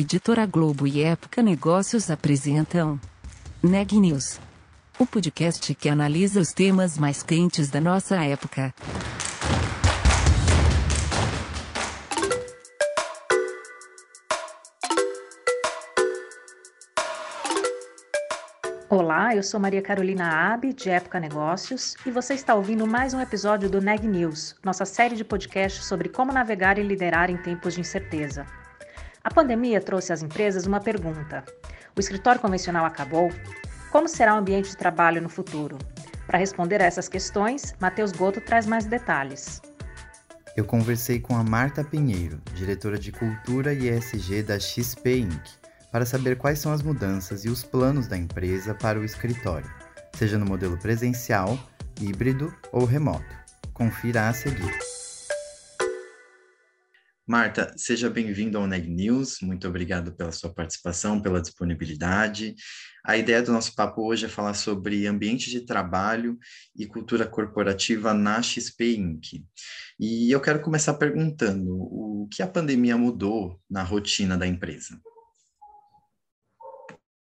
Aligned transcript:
Editora 0.00 0.46
Globo 0.46 0.86
e 0.86 1.02
Época 1.02 1.42
Negócios 1.42 2.08
apresentam 2.08 3.00
Neg 3.60 3.98
News, 3.98 4.38
o 4.96 5.04
podcast 5.04 5.74
que 5.74 5.88
analisa 5.88 6.38
os 6.38 6.52
temas 6.52 6.96
mais 6.96 7.20
quentes 7.20 7.68
da 7.68 7.80
nossa 7.80 8.14
época. 8.24 8.72
Olá, 18.88 19.34
eu 19.34 19.42
sou 19.42 19.58
Maria 19.58 19.82
Carolina 19.82 20.52
Abe, 20.54 20.72
de 20.72 20.90
Época 20.90 21.18
Negócios, 21.18 21.96
e 22.06 22.12
você 22.12 22.34
está 22.34 22.54
ouvindo 22.54 22.86
mais 22.86 23.14
um 23.14 23.20
episódio 23.20 23.68
do 23.68 23.80
Neg 23.80 24.06
News, 24.06 24.54
nossa 24.64 24.84
série 24.84 25.16
de 25.16 25.24
podcasts 25.24 25.86
sobre 25.86 26.08
como 26.08 26.32
navegar 26.32 26.78
e 26.78 26.84
liderar 26.84 27.30
em 27.30 27.36
tempos 27.36 27.74
de 27.74 27.80
incerteza. 27.80 28.46
A 29.28 29.30
pandemia 29.30 29.78
trouxe 29.78 30.10
às 30.10 30.22
empresas 30.22 30.64
uma 30.64 30.80
pergunta: 30.80 31.44
o 31.94 32.00
escritório 32.00 32.40
convencional 32.40 32.86
acabou? 32.86 33.30
Como 33.92 34.08
será 34.08 34.34
o 34.34 34.38
ambiente 34.38 34.70
de 34.70 34.76
trabalho 34.78 35.20
no 35.20 35.28
futuro? 35.28 35.76
Para 36.26 36.38
responder 36.38 36.80
a 36.80 36.86
essas 36.86 37.10
questões, 37.10 37.74
Matheus 37.78 38.10
Goto 38.10 38.40
traz 38.40 38.64
mais 38.64 38.86
detalhes. 38.86 39.60
Eu 40.56 40.64
conversei 40.64 41.20
com 41.20 41.36
a 41.36 41.44
Marta 41.44 41.84
Pinheiro, 41.84 42.40
diretora 42.54 42.98
de 42.98 43.12
Cultura 43.12 43.74
e 43.74 43.90
ESG 43.90 44.44
da 44.44 44.58
XP 44.58 45.18
Inc 45.18 45.42
para 45.92 46.06
saber 46.06 46.38
quais 46.38 46.58
são 46.58 46.72
as 46.72 46.80
mudanças 46.80 47.44
e 47.44 47.50
os 47.50 47.62
planos 47.62 48.08
da 48.08 48.16
empresa 48.16 48.74
para 48.74 48.98
o 48.98 49.04
escritório, 49.04 49.70
seja 50.14 50.38
no 50.38 50.46
modelo 50.46 50.78
presencial, 50.78 51.58
híbrido 52.00 52.50
ou 52.72 52.86
remoto. 52.86 53.36
Confira 53.74 54.30
a 54.30 54.32
seguir. 54.32 54.74
Marta, 57.28 57.74
seja 57.76 58.08
bem-vindo 58.08 58.56
ao 58.56 58.66
Neg 58.66 58.88
News. 58.88 59.42
Muito 59.42 59.68
obrigado 59.68 60.12
pela 60.12 60.32
sua 60.32 60.50
participação, 60.50 61.20
pela 61.20 61.42
disponibilidade. 61.42 62.54
A 63.04 63.18
ideia 63.18 63.42
do 63.42 63.52
nosso 63.52 63.74
papo 63.74 64.00
hoje 64.02 64.24
é 64.24 64.28
falar 64.30 64.54
sobre 64.54 65.06
ambiente 65.06 65.50
de 65.50 65.60
trabalho 65.60 66.38
e 66.74 66.86
cultura 66.86 67.26
corporativa 67.26 68.14
na 68.14 68.40
XP 68.40 68.96
Inc. 68.96 69.44
E 70.00 70.32
eu 70.32 70.40
quero 70.40 70.62
começar 70.62 70.94
perguntando 70.94 71.76
o 71.76 72.26
que 72.32 72.42
a 72.42 72.46
pandemia 72.46 72.96
mudou 72.96 73.60
na 73.68 73.82
rotina 73.82 74.34
da 74.38 74.46
empresa. 74.46 74.98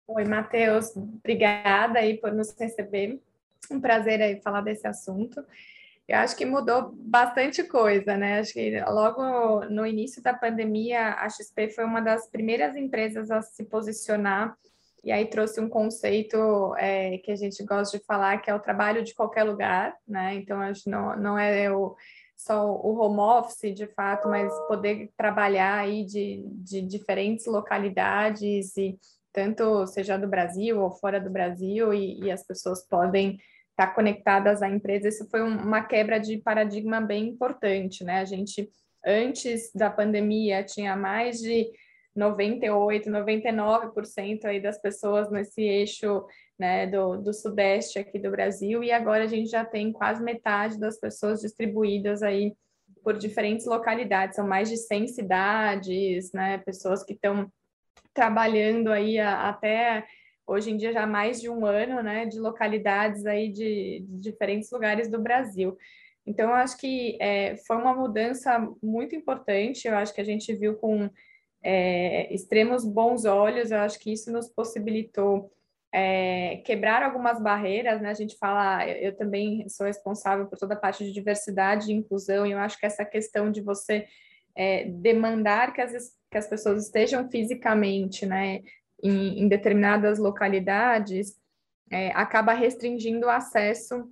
Oi, 0.06 0.24
Matheus, 0.24 0.96
obrigada 0.96 1.98
aí 1.98 2.16
por 2.18 2.30
nos 2.30 2.56
receber. 2.56 3.20
Um 3.68 3.80
prazer 3.80 4.22
aí 4.22 4.40
falar 4.42 4.60
desse 4.60 4.86
assunto. 4.86 5.44
Eu 6.08 6.18
acho 6.18 6.34
que 6.34 6.46
mudou 6.46 6.90
bastante 6.94 7.62
coisa, 7.62 8.16
né? 8.16 8.40
Acho 8.40 8.54
que 8.54 8.80
logo 8.80 9.66
no 9.66 9.86
início 9.86 10.22
da 10.22 10.32
pandemia, 10.32 11.10
a 11.10 11.28
XP 11.28 11.68
foi 11.68 11.84
uma 11.84 12.00
das 12.00 12.30
primeiras 12.30 12.74
empresas 12.76 13.30
a 13.30 13.42
se 13.42 13.62
posicionar 13.64 14.56
e 15.04 15.12
aí 15.12 15.26
trouxe 15.26 15.60
um 15.60 15.68
conceito 15.68 16.74
é, 16.76 17.18
que 17.18 17.30
a 17.30 17.36
gente 17.36 17.62
gosta 17.62 17.98
de 17.98 18.04
falar, 18.04 18.38
que 18.38 18.50
é 18.50 18.54
o 18.54 18.60
trabalho 18.60 19.04
de 19.04 19.14
qualquer 19.14 19.44
lugar, 19.44 19.94
né? 20.06 20.34
Então, 20.34 20.60
acho 20.60 20.84
que 20.84 20.90
não, 20.90 21.14
não 21.16 21.38
é 21.38 21.70
o, 21.70 21.94
só 22.36 22.66
o 22.66 22.98
home 22.98 23.20
office, 23.20 23.74
de 23.74 23.86
fato, 23.88 24.28
mas 24.28 24.52
poder 24.66 25.10
trabalhar 25.16 25.78
aí 25.78 26.04
de, 26.04 26.42
de 26.46 26.80
diferentes 26.82 27.46
localidades 27.46 28.76
e 28.76 28.98
tanto 29.32 29.86
seja 29.86 30.18
do 30.18 30.26
Brasil 30.26 30.80
ou 30.80 30.90
fora 30.90 31.20
do 31.20 31.30
Brasil, 31.30 31.92
e, 31.92 32.20
e 32.20 32.30
as 32.30 32.42
pessoas 32.42 32.84
podem 32.86 33.38
estar 33.78 33.94
conectadas 33.94 34.60
à 34.60 34.68
empresa. 34.68 35.08
Isso 35.08 35.28
foi 35.30 35.40
um, 35.40 35.56
uma 35.56 35.84
quebra 35.84 36.18
de 36.18 36.38
paradigma 36.38 37.00
bem 37.00 37.28
importante, 37.28 38.02
né? 38.02 38.20
A 38.20 38.24
gente, 38.24 38.68
antes 39.06 39.70
da 39.72 39.88
pandemia, 39.88 40.64
tinha 40.64 40.96
mais 40.96 41.38
de 41.38 41.70
98, 42.16 43.08
99% 43.08 44.44
aí 44.44 44.60
das 44.60 44.80
pessoas 44.82 45.30
nesse 45.30 45.62
eixo 45.62 46.26
né, 46.58 46.88
do, 46.88 47.18
do 47.18 47.32
sudeste 47.32 48.00
aqui 48.00 48.18
do 48.18 48.32
Brasil, 48.32 48.82
e 48.82 48.90
agora 48.90 49.22
a 49.22 49.28
gente 49.28 49.48
já 49.48 49.64
tem 49.64 49.92
quase 49.92 50.20
metade 50.20 50.76
das 50.80 50.98
pessoas 50.98 51.40
distribuídas 51.40 52.20
aí 52.20 52.52
por 53.04 53.16
diferentes 53.16 53.64
localidades, 53.64 54.34
são 54.34 54.46
mais 54.46 54.68
de 54.68 54.76
100 54.76 55.06
cidades, 55.06 56.32
né, 56.32 56.58
pessoas 56.58 57.04
que 57.04 57.12
estão 57.12 57.48
trabalhando 58.12 58.90
aí 58.90 59.20
a, 59.20 59.48
até 59.48 60.04
hoje 60.48 60.70
em 60.70 60.76
dia 60.76 60.92
já 60.92 61.06
mais 61.06 61.40
de 61.40 61.48
um 61.50 61.66
ano, 61.66 62.02
né, 62.02 62.26
de 62.26 62.40
localidades 62.40 63.26
aí 63.26 63.50
de, 63.50 64.04
de 64.08 64.30
diferentes 64.30 64.70
lugares 64.70 65.08
do 65.08 65.20
Brasil. 65.20 65.76
Então, 66.26 66.50
eu 66.50 66.54
acho 66.54 66.76
que 66.76 67.16
é, 67.20 67.56
foi 67.66 67.76
uma 67.76 67.94
mudança 67.94 68.58
muito 68.82 69.14
importante, 69.14 69.86
eu 69.86 69.96
acho 69.96 70.14
que 70.14 70.20
a 70.20 70.24
gente 70.24 70.52
viu 70.54 70.76
com 70.76 71.08
é, 71.62 72.32
extremos 72.34 72.84
bons 72.84 73.24
olhos, 73.24 73.70
eu 73.70 73.78
acho 73.78 73.98
que 73.98 74.12
isso 74.12 74.30
nos 74.30 74.48
possibilitou 74.48 75.50
é, 75.92 76.58
quebrar 76.66 77.02
algumas 77.02 77.40
barreiras, 77.40 78.00
né? 78.00 78.10
A 78.10 78.14
gente 78.14 78.36
fala, 78.36 78.86
eu, 78.86 78.96
eu 78.96 79.16
também 79.16 79.66
sou 79.68 79.86
responsável 79.86 80.46
por 80.46 80.58
toda 80.58 80.74
a 80.74 80.78
parte 80.78 81.04
de 81.04 81.12
diversidade 81.12 81.90
e 81.90 81.94
inclusão, 81.94 82.46
e 82.46 82.52
eu 82.52 82.58
acho 82.58 82.78
que 82.78 82.86
essa 82.86 83.04
questão 83.04 83.50
de 83.50 83.62
você 83.62 84.06
é, 84.54 84.84
demandar 84.84 85.72
que 85.72 85.80
as, 85.80 86.12
que 86.30 86.36
as 86.36 86.46
pessoas 86.46 86.84
estejam 86.84 87.30
fisicamente 87.30 88.26
né, 88.26 88.60
em, 89.02 89.42
em 89.42 89.48
determinadas 89.48 90.18
localidades 90.18 91.36
é, 91.90 92.10
acaba 92.12 92.52
restringindo 92.52 93.26
o 93.26 93.30
acesso 93.30 94.10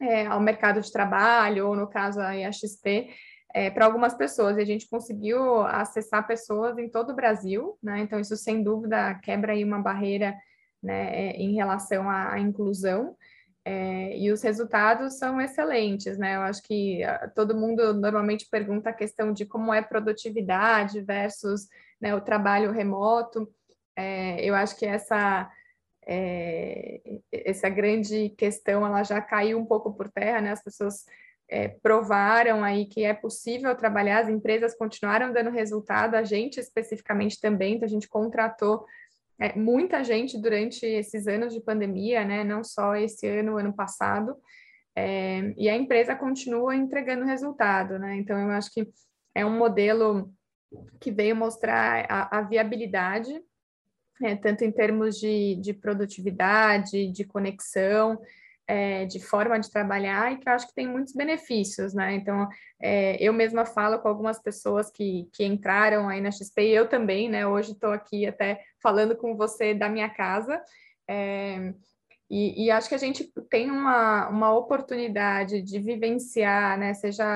é, 0.00 0.26
ao 0.26 0.40
mercado 0.40 0.80
de 0.80 0.90
trabalho, 0.90 1.68
ou 1.68 1.76
no 1.76 1.86
caso 1.86 2.20
a 2.20 2.50
XP, 2.50 3.10
é, 3.54 3.70
para 3.70 3.84
algumas 3.84 4.14
pessoas. 4.14 4.56
E 4.56 4.62
a 4.62 4.64
gente 4.64 4.88
conseguiu 4.88 5.62
acessar 5.62 6.26
pessoas 6.26 6.78
em 6.78 6.88
todo 6.88 7.10
o 7.10 7.16
Brasil, 7.16 7.78
né? 7.82 8.00
então 8.00 8.18
isso 8.18 8.36
sem 8.36 8.62
dúvida 8.62 9.14
quebra 9.22 9.52
aí 9.52 9.64
uma 9.64 9.78
barreira 9.78 10.34
né, 10.82 11.30
em 11.32 11.54
relação 11.54 12.08
à, 12.10 12.32
à 12.32 12.40
inclusão. 12.40 13.16
É, 13.64 14.18
e 14.18 14.32
os 14.32 14.42
resultados 14.42 15.18
são 15.18 15.40
excelentes, 15.40 16.18
né? 16.18 16.34
Eu 16.34 16.40
acho 16.40 16.60
que 16.64 17.04
ah, 17.04 17.30
todo 17.32 17.56
mundo 17.56 17.94
normalmente 17.94 18.48
pergunta 18.50 18.90
a 18.90 18.92
questão 18.92 19.32
de 19.32 19.46
como 19.46 19.72
é 19.72 19.80
produtividade 19.80 21.00
versus 21.00 21.68
né, 22.00 22.12
o 22.12 22.20
trabalho 22.20 22.72
remoto. 22.72 23.48
É, 23.96 24.44
eu 24.44 24.54
acho 24.54 24.76
que 24.78 24.86
essa 24.86 25.50
é, 26.06 27.00
essa 27.32 27.68
grande 27.68 28.30
questão 28.30 28.84
ela 28.84 29.02
já 29.02 29.20
caiu 29.20 29.58
um 29.58 29.64
pouco 29.64 29.92
por 29.92 30.10
terra, 30.10 30.40
né? 30.40 30.50
As 30.50 30.62
pessoas 30.62 31.04
é, 31.48 31.68
provaram 31.68 32.64
aí 32.64 32.86
que 32.86 33.04
é 33.04 33.14
possível 33.14 33.74
trabalhar, 33.76 34.20
as 34.20 34.28
empresas 34.28 34.74
continuaram 34.74 35.32
dando 35.32 35.50
resultado, 35.50 36.14
a 36.14 36.24
gente 36.24 36.58
especificamente 36.58 37.40
também, 37.40 37.74
então 37.74 37.86
a 37.86 37.90
gente 37.90 38.08
contratou 38.08 38.84
é, 39.38 39.56
muita 39.56 40.02
gente 40.02 40.40
durante 40.40 40.86
esses 40.86 41.26
anos 41.26 41.52
de 41.52 41.60
pandemia, 41.60 42.24
né? 42.24 42.44
Não 42.44 42.64
só 42.64 42.96
esse 42.96 43.26
ano, 43.26 43.58
ano 43.58 43.72
passado. 43.72 44.36
É, 44.94 45.54
e 45.56 45.68
a 45.68 45.76
empresa 45.76 46.14
continua 46.14 46.76
entregando 46.76 47.24
resultado, 47.24 47.98
né? 47.98 48.16
Então 48.16 48.38
eu 48.38 48.50
acho 48.50 48.72
que 48.72 48.88
é 49.34 49.44
um 49.44 49.56
modelo 49.56 50.32
que 51.00 51.10
veio 51.10 51.36
mostrar 51.36 52.06
a, 52.08 52.38
a 52.38 52.42
viabilidade, 52.42 53.42
né? 54.22 54.36
tanto 54.36 54.64
em 54.64 54.70
termos 54.70 55.18
de, 55.18 55.56
de 55.56 55.74
produtividade, 55.74 57.10
de 57.10 57.24
conexão, 57.24 58.18
é, 58.66 59.04
de 59.04 59.20
forma 59.20 59.58
de 59.58 59.70
trabalhar 59.70 60.32
e 60.32 60.38
que 60.38 60.48
eu 60.48 60.52
acho 60.52 60.68
que 60.68 60.74
tem 60.74 60.86
muitos 60.86 61.12
benefícios, 61.12 61.92
né? 61.92 62.14
Então, 62.14 62.48
é, 62.80 63.16
eu 63.22 63.32
mesma 63.32 63.64
falo 63.64 63.98
com 63.98 64.08
algumas 64.08 64.40
pessoas 64.40 64.90
que, 64.90 65.28
que 65.32 65.44
entraram 65.44 66.08
aí 66.08 66.20
na 66.20 66.30
XP, 66.30 66.62
e 66.62 66.74
eu 66.74 66.88
também, 66.88 67.28
né? 67.28 67.46
Hoje 67.46 67.72
estou 67.72 67.90
aqui 67.90 68.26
até 68.26 68.62
falando 68.80 69.16
com 69.16 69.36
você 69.36 69.74
da 69.74 69.88
minha 69.88 70.08
casa, 70.08 70.62
é, 71.08 71.74
e, 72.30 72.64
e, 72.64 72.70
acho 72.70 72.88
que 72.88 72.94
a 72.94 72.98
gente 72.98 73.30
tem 73.50 73.70
uma, 73.70 74.26
uma 74.30 74.54
oportunidade 74.56 75.60
de 75.60 75.78
vivenciar, 75.78 76.78
né? 76.78 76.94
Seja 76.94 77.26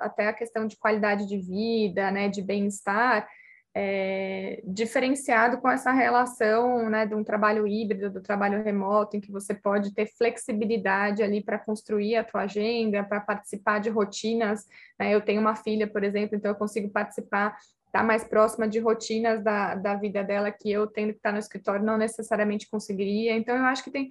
até 0.00 0.28
a 0.28 0.32
questão 0.32 0.66
de 0.66 0.78
qualidade 0.78 1.26
de 1.26 1.36
vida, 1.36 2.10
né? 2.10 2.26
De 2.30 2.40
bem-estar, 2.40 3.28
é, 3.74 4.60
diferenciado 4.64 5.58
com 5.58 5.70
essa 5.70 5.92
relação 5.92 6.90
né, 6.90 7.06
de 7.06 7.14
um 7.14 7.22
trabalho 7.22 7.66
híbrido, 7.66 8.10
do 8.10 8.20
trabalho 8.20 8.62
remoto, 8.62 9.16
em 9.16 9.20
que 9.20 9.30
você 9.30 9.54
pode 9.54 9.94
ter 9.94 10.06
flexibilidade 10.06 11.22
ali 11.22 11.42
para 11.42 11.58
construir 11.58 12.16
a 12.16 12.24
tua 12.24 12.42
agenda, 12.42 13.04
para 13.04 13.20
participar 13.20 13.78
de 13.78 13.88
rotinas. 13.88 14.66
Né? 14.98 15.14
Eu 15.14 15.20
tenho 15.20 15.40
uma 15.40 15.54
filha, 15.54 15.86
por 15.86 16.02
exemplo, 16.02 16.36
então 16.36 16.50
eu 16.50 16.56
consigo 16.56 16.90
participar, 16.90 17.56
estar 17.86 18.00
tá 18.00 18.04
mais 18.04 18.24
próxima 18.24 18.66
de 18.66 18.80
rotinas 18.80 19.42
da, 19.42 19.76
da 19.76 19.94
vida 19.94 20.24
dela 20.24 20.50
que 20.50 20.70
eu 20.70 20.86
tendo 20.86 21.12
que 21.12 21.18
estar 21.18 21.32
no 21.32 21.38
escritório 21.38 21.84
não 21.84 21.96
necessariamente 21.96 22.68
conseguiria. 22.68 23.36
Então 23.36 23.56
eu 23.56 23.64
acho 23.64 23.84
que 23.84 23.90
tem, 23.90 24.10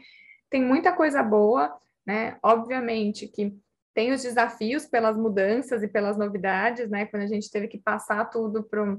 tem 0.49 0.63
muita 0.63 0.93
coisa 0.93 1.21
boa, 1.21 1.77
né? 2.05 2.37
Obviamente 2.41 3.27
que 3.27 3.53
tem 3.93 4.13
os 4.13 4.21
desafios 4.21 4.85
pelas 4.85 5.17
mudanças 5.17 5.83
e 5.83 5.87
pelas 5.87 6.17
novidades, 6.17 6.89
né? 6.89 7.05
Quando 7.07 7.23
a 7.23 7.27
gente 7.27 7.51
teve 7.51 7.67
que 7.67 7.77
passar 7.77 8.23
tudo 8.29 8.63
para 8.63 8.97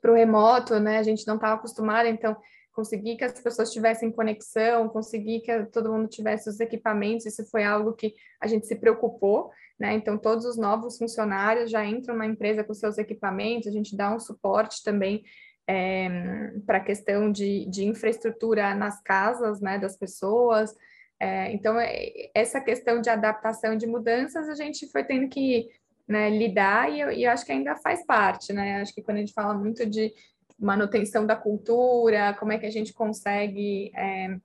para 0.00 0.12
o 0.12 0.14
remoto, 0.14 0.78
né? 0.78 0.98
A 0.98 1.02
gente 1.02 1.26
não 1.26 1.36
estava 1.36 1.54
acostumado, 1.54 2.08
então 2.08 2.36
conseguir 2.72 3.16
que 3.16 3.24
as 3.24 3.40
pessoas 3.40 3.72
tivessem 3.72 4.12
conexão, 4.12 4.88
conseguir 4.88 5.40
que 5.40 5.64
todo 5.66 5.92
mundo 5.92 6.08
tivesse 6.08 6.48
os 6.48 6.60
equipamentos, 6.60 7.26
isso 7.26 7.44
foi 7.50 7.64
algo 7.64 7.92
que 7.92 8.14
a 8.40 8.46
gente 8.46 8.66
se 8.66 8.76
preocupou, 8.76 9.50
né? 9.78 9.94
Então 9.94 10.16
todos 10.16 10.44
os 10.44 10.56
novos 10.56 10.96
funcionários 10.96 11.70
já 11.70 11.84
entram 11.84 12.16
na 12.16 12.26
empresa 12.26 12.62
com 12.62 12.72
seus 12.72 12.96
equipamentos, 12.96 13.66
a 13.66 13.72
gente 13.72 13.96
dá 13.96 14.14
um 14.14 14.20
suporte 14.20 14.82
também 14.84 15.24
é, 15.68 16.52
para 16.64 16.78
a 16.78 16.84
questão 16.84 17.30
de, 17.30 17.66
de 17.66 17.84
infraestrutura 17.84 18.74
nas 18.74 19.02
casas 19.02 19.60
né, 19.60 19.78
das 19.78 19.96
pessoas. 19.96 20.74
É, 21.20 21.52
então, 21.52 21.78
é, 21.78 22.30
essa 22.34 22.60
questão 22.60 23.00
de 23.02 23.10
adaptação 23.10 23.76
de 23.76 23.86
mudanças, 23.86 24.48
a 24.48 24.54
gente 24.54 24.90
foi 24.90 25.04
tendo 25.04 25.28
que 25.28 25.68
né, 26.08 26.30
lidar 26.30 26.90
e 26.90 27.00
eu, 27.00 27.12
e 27.12 27.24
eu 27.24 27.30
acho 27.30 27.44
que 27.44 27.52
ainda 27.52 27.76
faz 27.76 28.04
parte, 28.06 28.52
né? 28.52 28.80
Acho 28.80 28.94
que 28.94 29.02
quando 29.02 29.18
a 29.18 29.20
gente 29.20 29.34
fala 29.34 29.52
muito 29.52 29.84
de 29.84 30.12
manutenção 30.58 31.26
da 31.26 31.36
cultura, 31.36 32.34
como 32.34 32.50
é 32.50 32.58
que 32.58 32.66
a 32.66 32.70
gente 32.70 32.94
consegue 32.94 33.92
é, 33.94 34.36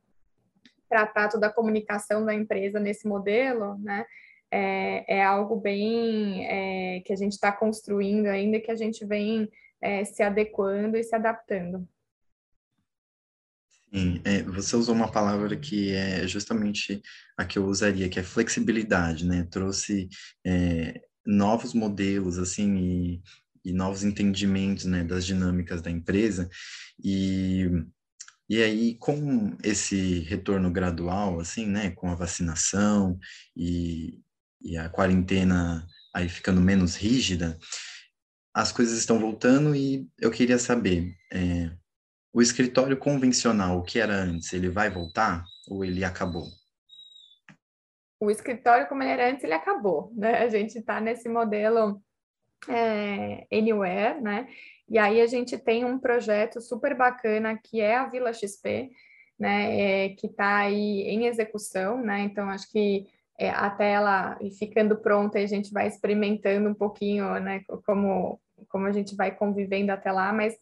tratar 0.90 1.30
toda 1.30 1.48
a 1.48 1.54
comunicação 1.54 2.26
da 2.26 2.34
empresa 2.34 2.80
nesse 2.80 3.08
modelo, 3.08 3.78
né? 3.80 4.06
É, 4.52 5.18
é 5.18 5.24
algo 5.24 5.56
bem 5.56 6.46
é, 6.46 7.00
que 7.00 7.12
a 7.14 7.16
gente 7.16 7.32
está 7.32 7.52
construindo 7.52 8.28
ainda, 8.28 8.60
que 8.60 8.70
a 8.70 8.76
gente 8.76 9.04
vem 9.04 9.50
é, 9.82 10.04
se 10.04 10.22
adequando 10.22 10.98
e 10.98 11.04
se 11.04 11.16
adaptando. 11.16 11.88
Sim, 13.92 14.22
é, 14.26 14.44
você 14.44 14.76
usou 14.76 14.94
uma 14.94 15.12
palavra 15.12 15.56
que 15.56 15.94
é 15.94 16.28
justamente 16.28 17.02
a 17.38 17.46
que 17.46 17.58
eu 17.58 17.66
usaria, 17.66 18.10
que 18.10 18.20
é 18.20 18.24
flexibilidade, 18.24 19.26
né? 19.26 19.48
Trouxe 19.50 20.10
é, 20.46 21.02
novos 21.26 21.74
modelos, 21.74 22.38
assim, 22.38 22.76
e, 22.78 23.22
e 23.66 23.74
novos 23.74 24.04
entendimentos, 24.04 24.86
né, 24.86 25.04
das 25.04 25.26
dinâmicas 25.26 25.82
da 25.82 25.92
empresa, 25.92 26.50
e 27.04 27.70
e 28.50 28.62
aí, 28.62 28.96
com 28.96 29.56
esse 29.64 30.20
retorno 30.20 30.70
gradual, 30.70 31.40
assim, 31.40 31.66
né, 31.66 31.92
com 31.92 32.10
a 32.10 32.16
vacinação 32.16 33.18
e, 33.56 34.22
e 34.62 34.78
a 34.78 34.90
quarentena 34.90 35.88
aí 36.14 36.30
ficando 36.30 36.62
menos 36.62 36.96
rígida, 36.96 37.58
as 38.54 38.72
coisas 38.72 39.00
estão 39.00 39.18
voltando 39.18 39.76
e 39.76 40.08
eu 40.20 40.30
queria 40.30 40.60
saber, 40.60 41.16
é, 41.32 41.72
o 42.32 42.42
escritório 42.42 42.98
convencional, 42.98 43.80
o 43.80 43.84
que 43.84 43.98
era 43.98 44.24
antes, 44.24 44.54
ele 44.54 44.70
vai 44.70 44.90
voltar 44.90 45.44
ou 45.68 45.84
ele 45.84 46.04
acabou? 46.04 46.48
O 48.20 48.32
escritório 48.32 48.88
como 48.88 49.04
ele 49.04 49.12
era 49.12 49.30
antes, 49.30 49.44
ele 49.44 49.54
acabou, 49.54 50.12
né? 50.16 50.40
A 50.40 50.48
gente 50.48 50.78
está 50.78 51.02
nesse 51.02 51.28
modelo 51.28 52.02
é, 52.70 53.46
Anywhere, 53.52 54.22
né? 54.22 54.48
E 54.90 54.98
aí 54.98 55.22
a 55.22 55.28
gente 55.28 55.58
tem 55.58 55.86
um 55.86 56.00
projeto 56.00 56.62
super 56.62 56.96
bacana 56.96 57.58
que 57.58 57.82
é 57.82 57.96
a 57.96 58.08
Vila 58.08 58.34
XP, 58.34 58.92
né? 59.40 60.06
É, 60.06 60.10
que 60.10 60.28
está 60.28 60.58
aí 60.58 61.02
em 61.02 61.26
execução, 61.26 62.02
né? 62.02 62.22
Então 62.22 62.50
acho 62.50 62.72
que 62.72 63.08
é, 63.40 63.50
até 63.50 63.92
ela 63.92 64.38
ficando 64.58 64.98
pronta 64.98 65.40
a 65.40 65.46
gente 65.46 65.72
vai 65.72 65.88
experimentando 65.88 66.70
um 66.70 66.74
pouquinho, 66.74 67.40
né? 67.40 67.62
Como 67.86 68.40
como 68.70 68.86
a 68.86 68.92
gente 68.92 69.16
vai 69.16 69.36
convivendo 69.36 69.92
até 69.92 70.12
lá, 70.12 70.32
mas 70.32 70.56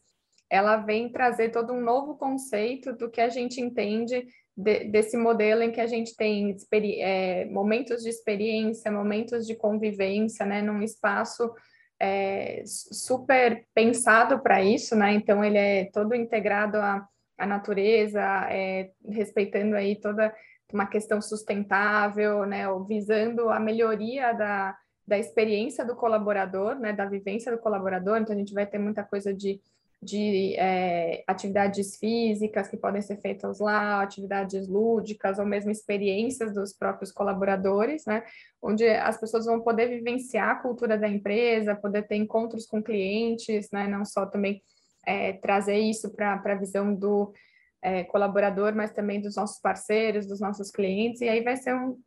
ela 0.50 0.78
vem 0.78 1.10
trazer 1.10 1.50
todo 1.50 1.72
um 1.72 1.82
novo 1.82 2.16
conceito 2.16 2.94
do 2.94 3.10
que 3.10 3.22
a 3.22 3.30
gente 3.30 3.62
entende 3.62 4.26
de, 4.62 4.86
desse 4.86 5.18
modelo 5.18 5.64
em 5.64 5.72
que 5.72 5.82
a 5.82 5.88
gente 5.88 6.16
tem 6.16 6.56
é, 7.00 7.46
momentos 7.46 8.04
de 8.04 8.10
experiência, 8.10 8.92
momentos 8.92 9.48
de 9.48 9.56
convivência, 9.56 10.46
né, 10.46 10.62
num 10.62 10.82
espaço 10.82 11.52
é, 12.00 12.64
super 12.66 13.64
pensado 13.76 14.40
para 14.40 14.64
isso, 14.64 14.96
né? 14.96 15.14
Então 15.14 15.44
ele 15.44 15.58
é 15.60 15.86
todo 15.86 16.16
integrado 16.16 16.78
à, 16.78 17.08
à 17.38 17.46
natureza, 17.46 18.20
é, 18.50 18.90
respeitando 19.08 19.76
aí 19.76 19.96
toda 19.96 20.34
uma 20.74 20.88
questão 20.88 21.22
sustentável, 21.22 22.44
né? 22.48 22.66
Visando 22.88 23.50
a 23.50 23.60
melhoria 23.60 24.34
da, 24.34 24.76
da 25.08 25.20
experiência 25.20 25.86
do 25.86 25.96
colaborador, 25.96 26.74
né? 26.80 26.92
Da 26.92 27.06
vivência 27.06 27.52
do 27.52 27.60
colaborador. 27.60 28.18
Então 28.18 28.36
a 28.36 28.40
gente 28.40 28.54
vai 28.54 28.66
ter 28.66 28.80
muita 28.80 29.04
coisa 29.04 29.32
de 29.32 29.62
de 30.02 30.56
é, 30.58 31.24
atividades 31.28 31.98
físicas 31.98 32.68
que 32.68 32.76
podem 32.76 33.02
ser 33.02 33.18
feitas 33.18 33.60
lá, 33.60 34.02
atividades 34.02 34.68
lúdicas 34.68 35.38
ou 35.38 35.46
mesmo 35.46 35.70
experiências 35.70 36.56
dos 36.56 36.74
próprios 36.74 37.12
colaboradores, 37.12 38.06
né? 38.06 38.24
Onde 38.60 38.88
as 38.88 39.20
pessoas 39.20 39.46
vão 39.46 39.62
poder 39.62 39.90
vivenciar 39.90 40.50
a 40.50 40.56
cultura 40.56 40.98
da 40.98 41.08
empresa, 41.08 41.76
poder 41.76 42.08
ter 42.08 42.16
encontros 42.16 42.66
com 42.66 42.82
clientes, 42.82 43.70
né? 43.72 43.88
Não 43.88 44.04
só 44.04 44.26
também 44.26 44.64
é, 45.06 45.34
trazer 45.34 45.78
isso 45.78 46.10
para 46.10 46.42
a 46.44 46.56
visão 46.56 46.96
do 46.96 47.32
é, 47.80 48.04
colaborador, 48.06 48.74
mas 48.76 48.92
também 48.92 49.22
dos 49.22 49.36
nossos 49.36 49.60
parceiros, 49.62 50.26
dos 50.26 50.40
nossos 50.40 50.72
clientes, 50.72 51.22
e 51.22 51.30
aí 51.30 51.44
vai 51.44 51.58
ser 51.58 51.76
um, 51.76 52.00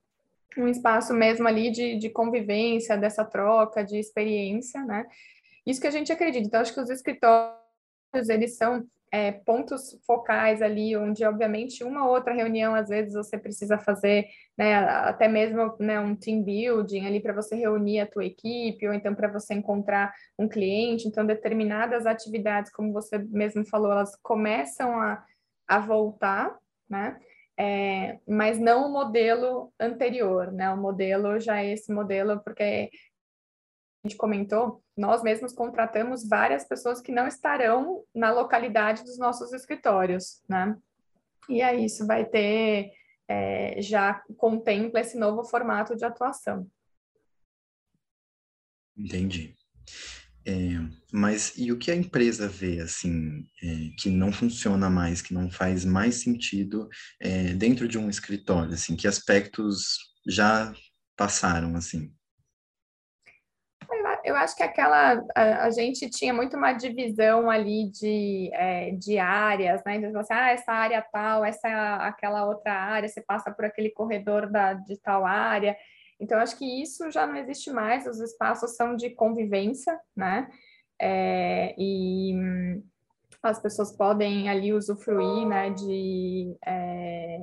um 0.58 0.66
espaço 0.66 1.14
mesmo 1.14 1.46
ali 1.46 1.70
de, 1.70 1.96
de 1.96 2.10
convivência, 2.10 2.96
dessa 2.96 3.24
troca, 3.24 3.84
de 3.84 3.98
experiência, 3.98 4.82
né? 4.84 5.06
Isso 5.64 5.80
que 5.80 5.86
a 5.86 5.92
gente 5.92 6.12
acredita. 6.12 6.46
Então, 6.46 6.60
acho 6.60 6.74
que 6.74 6.80
os 6.80 6.90
escritórios 6.90 7.63
eles 8.28 8.56
são 8.56 8.86
é, 9.14 9.30
pontos 9.30 9.96
focais 10.04 10.60
ali, 10.60 10.96
onde, 10.96 11.24
obviamente, 11.24 11.84
uma 11.84 12.04
outra 12.08 12.34
reunião, 12.34 12.74
às 12.74 12.88
vezes, 12.88 13.14
você 13.14 13.38
precisa 13.38 13.78
fazer, 13.78 14.26
né, 14.58 14.74
até 14.74 15.28
mesmo 15.28 15.72
né, 15.78 16.00
um 16.00 16.16
team 16.16 16.42
building 16.42 17.06
ali 17.06 17.20
para 17.20 17.32
você 17.32 17.54
reunir 17.54 18.00
a 18.00 18.06
tua 18.08 18.24
equipe, 18.24 18.88
ou 18.88 18.92
então 18.92 19.14
para 19.14 19.28
você 19.28 19.54
encontrar 19.54 20.12
um 20.36 20.48
cliente. 20.48 21.06
Então, 21.06 21.24
determinadas 21.24 22.06
atividades, 22.06 22.72
como 22.72 22.92
você 22.92 23.16
mesmo 23.18 23.64
falou, 23.64 23.92
elas 23.92 24.16
começam 24.20 25.00
a, 25.00 25.22
a 25.68 25.78
voltar, 25.78 26.58
né? 26.90 27.16
É, 27.56 28.18
mas 28.26 28.58
não 28.58 28.88
o 28.88 28.92
modelo 28.92 29.72
anterior, 29.78 30.50
né? 30.50 30.72
O 30.72 30.76
modelo 30.76 31.38
já 31.38 31.62
é 31.62 31.72
esse 31.72 31.92
modelo, 31.92 32.40
porque 32.42 32.90
gente 34.06 34.16
comentou, 34.16 34.82
nós 34.96 35.22
mesmos 35.22 35.52
contratamos 35.52 36.28
várias 36.28 36.64
pessoas 36.64 37.00
que 37.00 37.10
não 37.10 37.26
estarão 37.26 38.04
na 38.14 38.30
localidade 38.30 39.02
dos 39.02 39.18
nossos 39.18 39.52
escritórios, 39.52 40.42
né? 40.48 40.76
E 41.48 41.62
aí 41.62 41.86
isso 41.86 42.06
vai 42.06 42.24
ter, 42.24 42.90
é, 43.28 43.80
já 43.80 44.22
contempla 44.36 45.00
esse 45.00 45.18
novo 45.18 45.44
formato 45.44 45.96
de 45.96 46.04
atuação. 46.04 46.66
Entendi. 48.96 49.56
É, 50.46 50.52
mas 51.10 51.56
e 51.56 51.72
o 51.72 51.78
que 51.78 51.90
a 51.90 51.96
empresa 51.96 52.46
vê, 52.46 52.80
assim, 52.80 53.46
é, 53.62 53.90
que 53.98 54.10
não 54.10 54.30
funciona 54.30 54.90
mais, 54.90 55.22
que 55.22 55.32
não 55.32 55.50
faz 55.50 55.84
mais 55.86 56.16
sentido 56.16 56.88
é, 57.18 57.54
dentro 57.54 57.88
de 57.88 57.96
um 57.96 58.10
escritório, 58.10 58.74
assim, 58.74 58.94
que 58.94 59.08
aspectos 59.08 59.96
já 60.26 60.72
passaram, 61.16 61.74
assim? 61.76 62.13
Eu 64.24 64.34
acho 64.36 64.56
que 64.56 64.62
aquela 64.62 65.22
a, 65.34 65.64
a, 65.64 65.70
gente 65.70 66.08
tinha 66.08 66.32
muito 66.32 66.56
uma 66.56 66.72
divisão 66.72 67.50
ali 67.50 67.90
de, 67.90 68.50
é, 68.52 68.90
de 68.92 69.18
áreas, 69.18 69.82
né? 69.84 69.96
Então, 69.96 70.20
assim, 70.20 70.32
ah, 70.32 70.50
essa 70.50 70.72
área 70.72 71.06
tal, 71.12 71.44
essa 71.44 71.96
aquela 71.96 72.46
outra 72.46 72.72
área, 72.72 73.08
você 73.08 73.20
passa 73.20 73.52
por 73.52 73.64
aquele 73.64 73.90
corredor 73.90 74.50
da, 74.50 74.74
de 74.74 74.96
tal 74.98 75.26
área. 75.26 75.76
Então, 76.18 76.38
acho 76.38 76.56
que 76.56 76.82
isso 76.82 77.10
já 77.10 77.26
não 77.26 77.36
existe 77.36 77.70
mais, 77.70 78.06
os 78.06 78.20
espaços 78.20 78.76
são 78.76 78.96
de 78.96 79.10
convivência, 79.10 79.98
né? 80.16 80.48
É, 81.00 81.74
e 81.76 82.34
as 83.42 83.60
pessoas 83.60 83.92
podem 83.92 84.48
ali 84.48 84.72
usufruir, 84.72 85.46
né, 85.46 85.70
de 85.70 86.56
é, 86.64 87.38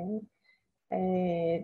é, 0.91 1.63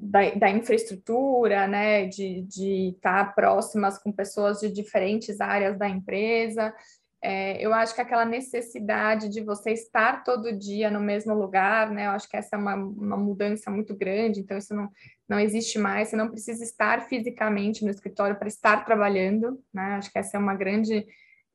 da, 0.00 0.30
da, 0.36 0.50
infraestrutura, 0.50 1.66
né, 1.66 2.06
de, 2.06 2.46
estar 2.94 3.34
próximas 3.34 3.98
com 3.98 4.12
pessoas 4.12 4.60
de 4.60 4.70
diferentes 4.70 5.40
áreas 5.40 5.76
da 5.76 5.88
empresa. 5.88 6.72
É, 7.20 7.60
eu 7.60 7.74
acho 7.74 7.92
que 7.92 8.00
aquela 8.00 8.24
necessidade 8.24 9.28
de 9.28 9.40
você 9.40 9.72
estar 9.72 10.22
todo 10.22 10.56
dia 10.56 10.88
no 10.88 11.00
mesmo 11.00 11.34
lugar, 11.34 11.90
né, 11.90 12.06
eu 12.06 12.12
acho 12.12 12.28
que 12.28 12.36
essa 12.36 12.54
é 12.54 12.58
uma, 12.58 12.76
uma 12.76 13.16
mudança 13.16 13.68
muito 13.68 13.96
grande, 13.96 14.38
então 14.38 14.56
isso 14.56 14.72
não, 14.72 14.88
não 15.28 15.40
existe 15.40 15.80
mais, 15.80 16.08
você 16.08 16.16
não 16.16 16.30
precisa 16.30 16.62
estar 16.62 17.08
fisicamente 17.08 17.84
no 17.84 17.90
escritório 17.90 18.38
para 18.38 18.46
estar 18.46 18.84
trabalhando, 18.84 19.60
né, 19.74 19.96
acho 19.96 20.12
que 20.12 20.18
essa 20.18 20.36
é 20.36 20.40
uma 20.40 20.54
grande 20.54 21.04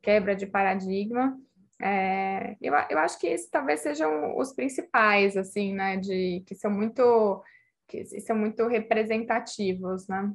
quebra 0.02 0.36
de 0.36 0.46
paradigma. 0.46 1.40
É, 1.86 2.56
eu, 2.62 2.74
eu 2.90 2.98
acho 3.00 3.20
que 3.20 3.28
esses 3.28 3.50
talvez 3.50 3.82
sejam 3.82 4.38
os 4.38 4.54
principais, 4.54 5.36
assim, 5.36 5.74
né, 5.74 5.98
de, 5.98 6.42
que 6.48 6.56
são 6.56 6.72
muito, 6.72 7.44
que 7.90 8.06
são 8.22 8.38
muito 8.38 8.66
representativos, 8.68 10.08
né? 10.08 10.34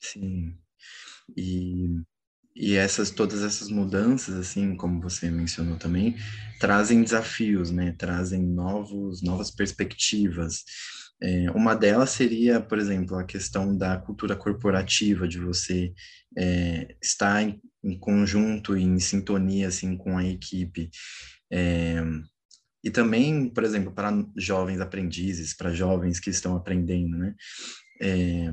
Sim, 0.00 0.58
e, 1.36 2.00
e 2.56 2.74
essas, 2.74 3.12
todas 3.12 3.44
essas 3.44 3.68
mudanças, 3.68 4.34
assim, 4.34 4.76
como 4.76 5.00
você 5.00 5.30
mencionou 5.30 5.78
também, 5.78 6.16
trazem 6.58 7.00
desafios, 7.00 7.70
né, 7.70 7.94
trazem 7.96 8.42
novos, 8.42 9.22
novas 9.22 9.52
perspectivas, 9.52 10.64
é, 11.22 11.48
uma 11.52 11.76
delas 11.76 12.10
seria, 12.10 12.60
por 12.60 12.78
exemplo, 12.78 13.16
a 13.16 13.24
questão 13.24 13.76
da 13.76 13.96
cultura 13.98 14.34
corporativa, 14.34 15.28
de 15.28 15.38
você 15.38 15.94
é, 16.36 16.96
estar 17.00 17.40
em 17.84 17.98
conjunto, 17.98 18.76
em 18.76 18.98
sintonia 18.98 19.68
assim 19.68 19.96
com 19.96 20.16
a 20.16 20.24
equipe. 20.24 20.90
É, 21.52 22.02
e 22.82 22.90
também, 22.90 23.48
por 23.48 23.64
exemplo, 23.64 23.92
para 23.92 24.10
jovens 24.36 24.80
aprendizes, 24.80 25.54
para 25.54 25.72
jovens 25.72 26.18
que 26.18 26.30
estão 26.30 26.56
aprendendo, 26.56 27.16
né? 27.16 27.34
É, 28.00 28.52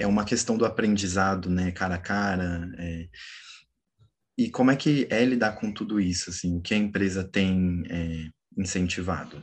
é 0.00 0.06
uma 0.06 0.24
questão 0.24 0.56
do 0.56 0.64
aprendizado, 0.64 1.50
né, 1.50 1.70
cara 1.72 1.96
a 1.96 1.98
cara. 1.98 2.70
É, 2.78 3.08
e 4.36 4.50
como 4.50 4.70
é 4.70 4.76
que 4.76 5.06
é 5.10 5.24
lidar 5.24 5.52
com 5.52 5.72
tudo 5.72 6.00
isso, 6.00 6.30
assim, 6.30 6.56
o 6.56 6.60
que 6.60 6.72
a 6.72 6.76
empresa 6.76 7.22
tem 7.22 7.82
é, 7.90 8.28
incentivado? 8.56 9.42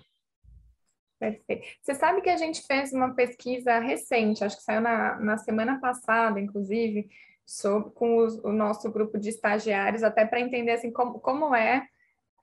Perfeito. 1.19 1.65
Você 1.81 1.95
sabe 1.95 2.21
que 2.21 2.29
a 2.29 2.37
gente 2.37 2.61
fez 2.65 2.91
uma 2.91 3.13
pesquisa 3.13 3.79
recente, 3.79 4.43
acho 4.43 4.57
que 4.57 4.63
saiu 4.63 4.81
na, 4.81 5.19
na 5.19 5.37
semana 5.37 5.79
passada, 5.79 6.39
inclusive, 6.39 7.09
sobre, 7.45 7.91
com 7.91 8.17
os, 8.17 8.37
o 8.43 8.51
nosso 8.51 8.91
grupo 8.91 9.17
de 9.17 9.29
estagiários, 9.29 10.03
até 10.03 10.25
para 10.25 10.39
entender 10.39 10.71
assim, 10.71 10.91
como, 10.91 11.19
como 11.19 11.53
é, 11.55 11.85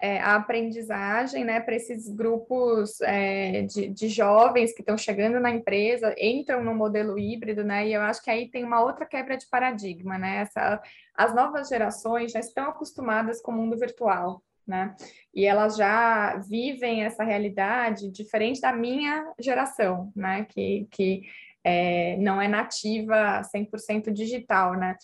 é 0.00 0.18
a 0.20 0.36
aprendizagem 0.36 1.44
né, 1.44 1.60
para 1.60 1.74
esses 1.74 2.08
grupos 2.08 3.00
é, 3.00 3.62
de, 3.62 3.88
de 3.88 4.08
jovens 4.08 4.72
que 4.72 4.80
estão 4.82 4.96
chegando 4.96 5.40
na 5.40 5.50
empresa, 5.50 6.14
entram 6.18 6.62
no 6.62 6.74
modelo 6.74 7.18
híbrido, 7.18 7.64
né? 7.64 7.86
E 7.86 7.92
eu 7.92 8.02
acho 8.02 8.22
que 8.22 8.30
aí 8.30 8.48
tem 8.50 8.64
uma 8.64 8.82
outra 8.82 9.06
quebra 9.06 9.36
de 9.36 9.46
paradigma, 9.48 10.18
né? 10.18 10.38
Essa, 10.38 10.80
as 11.14 11.34
novas 11.34 11.68
gerações 11.68 12.32
já 12.32 12.40
estão 12.40 12.68
acostumadas 12.68 13.40
com 13.40 13.52
o 13.52 13.54
mundo 13.54 13.78
virtual 13.78 14.42
né? 14.66 14.94
E 15.34 15.44
elas 15.44 15.76
já 15.76 16.36
vivem 16.36 17.04
essa 17.04 17.24
realidade 17.24 18.10
diferente 18.10 18.60
da 18.60 18.72
minha 18.72 19.32
geração, 19.38 20.12
né? 20.14 20.44
Que, 20.44 20.86
que 20.90 21.22
é, 21.64 22.16
não 22.18 22.40
é 22.40 22.48
nativa 22.48 23.42
100% 23.54 24.12
digital, 24.12 24.74
né? 24.74 24.96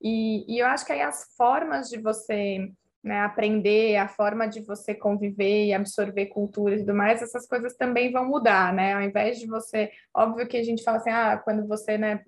E, 0.00 0.44
e 0.52 0.58
eu 0.58 0.66
acho 0.66 0.84
que 0.84 0.92
aí 0.92 1.00
as 1.00 1.34
formas 1.36 1.88
de 1.88 1.98
você 1.98 2.70
né, 3.02 3.20
aprender, 3.20 3.96
a 3.96 4.08
forma 4.08 4.46
de 4.46 4.62
você 4.62 4.94
conviver 4.94 5.66
e 5.66 5.74
absorver 5.74 6.26
cultura 6.26 6.74
e 6.74 6.78
tudo 6.78 6.94
mais, 6.94 7.20
essas 7.20 7.46
coisas 7.46 7.76
também 7.76 8.10
vão 8.10 8.26
mudar, 8.26 8.72
né? 8.72 8.94
Ao 8.94 9.02
invés 9.02 9.38
de 9.38 9.46
você, 9.46 9.90
óbvio 10.14 10.48
que 10.48 10.56
a 10.56 10.62
gente 10.62 10.82
fala 10.82 10.96
assim, 10.96 11.10
ah, 11.10 11.36
quando 11.36 11.66
você, 11.68 11.98
né, 11.98 12.24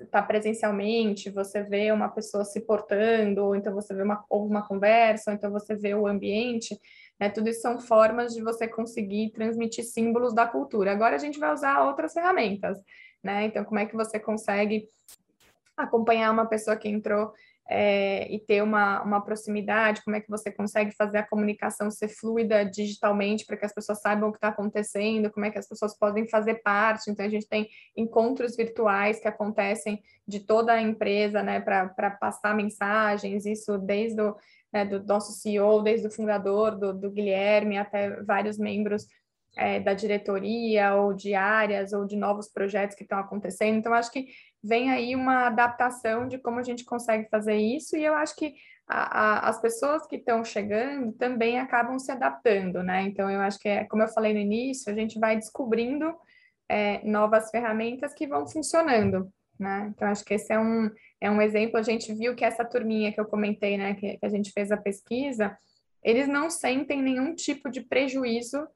está 0.00 0.22
presencialmente, 0.22 1.30
você 1.30 1.62
vê 1.62 1.92
uma 1.92 2.08
pessoa 2.08 2.44
se 2.44 2.60
portando, 2.60 3.44
ou 3.44 3.54
então 3.54 3.74
você 3.74 3.94
vê 3.94 4.02
uma, 4.02 4.24
uma 4.30 4.66
conversa, 4.66 5.30
ou 5.30 5.36
então 5.36 5.50
você 5.50 5.74
vê 5.74 5.94
o 5.94 6.06
ambiente, 6.06 6.78
né? 7.18 7.28
Tudo 7.28 7.48
isso 7.48 7.60
são 7.60 7.78
formas 7.78 8.34
de 8.34 8.42
você 8.42 8.66
conseguir 8.66 9.30
transmitir 9.30 9.84
símbolos 9.84 10.34
da 10.34 10.46
cultura. 10.46 10.92
Agora 10.92 11.16
a 11.16 11.18
gente 11.18 11.38
vai 11.38 11.52
usar 11.52 11.84
outras 11.84 12.12
ferramentas, 12.12 12.78
né? 13.22 13.44
Então, 13.44 13.64
como 13.64 13.78
é 13.78 13.86
que 13.86 13.94
você 13.96 14.18
consegue 14.18 14.88
acompanhar 15.76 16.30
uma 16.30 16.46
pessoa 16.46 16.76
que 16.76 16.88
entrou 16.88 17.32
é, 17.68 18.32
e 18.32 18.38
ter 18.38 18.62
uma, 18.62 19.02
uma 19.02 19.20
proximidade, 19.20 20.02
como 20.04 20.16
é 20.16 20.20
que 20.20 20.28
você 20.28 20.50
consegue 20.50 20.92
fazer 20.92 21.18
a 21.18 21.26
comunicação 21.26 21.90
ser 21.90 22.08
fluida 22.08 22.64
digitalmente 22.64 23.46
para 23.46 23.56
que 23.56 23.64
as 23.64 23.72
pessoas 23.72 24.00
saibam 24.00 24.28
o 24.28 24.32
que 24.32 24.38
está 24.38 24.48
acontecendo, 24.48 25.30
como 25.30 25.46
é 25.46 25.50
que 25.50 25.58
as 25.58 25.68
pessoas 25.68 25.96
podem 25.96 26.28
fazer 26.28 26.56
parte. 26.62 27.10
Então, 27.10 27.24
a 27.24 27.28
gente 27.28 27.48
tem 27.48 27.68
encontros 27.96 28.56
virtuais 28.56 29.20
que 29.20 29.28
acontecem 29.28 30.02
de 30.26 30.40
toda 30.40 30.72
a 30.72 30.82
empresa, 30.82 31.42
né, 31.42 31.60
para 31.60 32.10
passar 32.10 32.54
mensagens, 32.54 33.46
isso 33.46 33.78
desde 33.78 34.20
o 34.20 34.36
né, 34.72 34.84
do 34.84 35.02
nosso 35.04 35.32
CEO, 35.32 35.82
desde 35.82 36.06
o 36.06 36.10
fundador, 36.10 36.78
do, 36.78 36.92
do 36.92 37.10
Guilherme, 37.10 37.76
até 37.76 38.22
vários 38.22 38.58
membros 38.58 39.06
é, 39.56 39.80
da 39.80 39.94
diretoria, 39.94 40.94
ou 40.94 41.12
de 41.12 41.34
áreas, 41.34 41.92
ou 41.92 42.06
de 42.06 42.16
novos 42.16 42.48
projetos 42.48 42.96
que 42.96 43.02
estão 43.02 43.18
acontecendo. 43.18 43.78
Então, 43.78 43.92
acho 43.92 44.12
que 44.12 44.28
vem 44.62 44.90
aí 44.90 45.14
uma 45.14 45.46
adaptação 45.46 46.28
de 46.28 46.38
como 46.38 46.58
a 46.58 46.62
gente 46.62 46.84
consegue 46.84 47.28
fazer 47.28 47.56
isso, 47.56 47.96
e 47.96 48.04
eu 48.04 48.14
acho 48.14 48.36
que 48.36 48.54
a, 48.86 49.20
a, 49.20 49.48
as 49.48 49.60
pessoas 49.60 50.06
que 50.06 50.16
estão 50.16 50.44
chegando 50.44 51.12
também 51.12 51.60
acabam 51.60 51.98
se 51.98 52.10
adaptando, 52.10 52.82
né? 52.82 53.02
Então, 53.02 53.30
eu 53.30 53.40
acho 53.40 53.58
que, 53.58 53.68
é, 53.68 53.84
como 53.84 54.02
eu 54.02 54.08
falei 54.08 54.34
no 54.34 54.40
início, 54.40 54.92
a 54.92 54.94
gente 54.94 55.18
vai 55.18 55.36
descobrindo 55.36 56.12
é, 56.68 57.00
novas 57.04 57.50
ferramentas 57.50 58.12
que 58.12 58.26
vão 58.26 58.48
funcionando, 58.48 59.32
né? 59.58 59.92
Então, 59.94 60.08
acho 60.08 60.24
que 60.24 60.34
esse 60.34 60.52
é 60.52 60.58
um, 60.58 60.90
é 61.20 61.30
um 61.30 61.40
exemplo. 61.40 61.78
A 61.78 61.82
gente 61.82 62.12
viu 62.12 62.34
que 62.34 62.44
essa 62.44 62.64
turminha 62.64 63.12
que 63.12 63.20
eu 63.20 63.26
comentei, 63.26 63.78
né, 63.78 63.94
que, 63.94 64.18
que 64.18 64.26
a 64.26 64.28
gente 64.28 64.50
fez 64.50 64.72
a 64.72 64.76
pesquisa, 64.76 65.56
eles 66.02 66.26
não 66.26 66.50
sentem 66.50 67.00
nenhum 67.00 67.34
tipo 67.34 67.70
de 67.70 67.82
prejuízo 67.82 68.66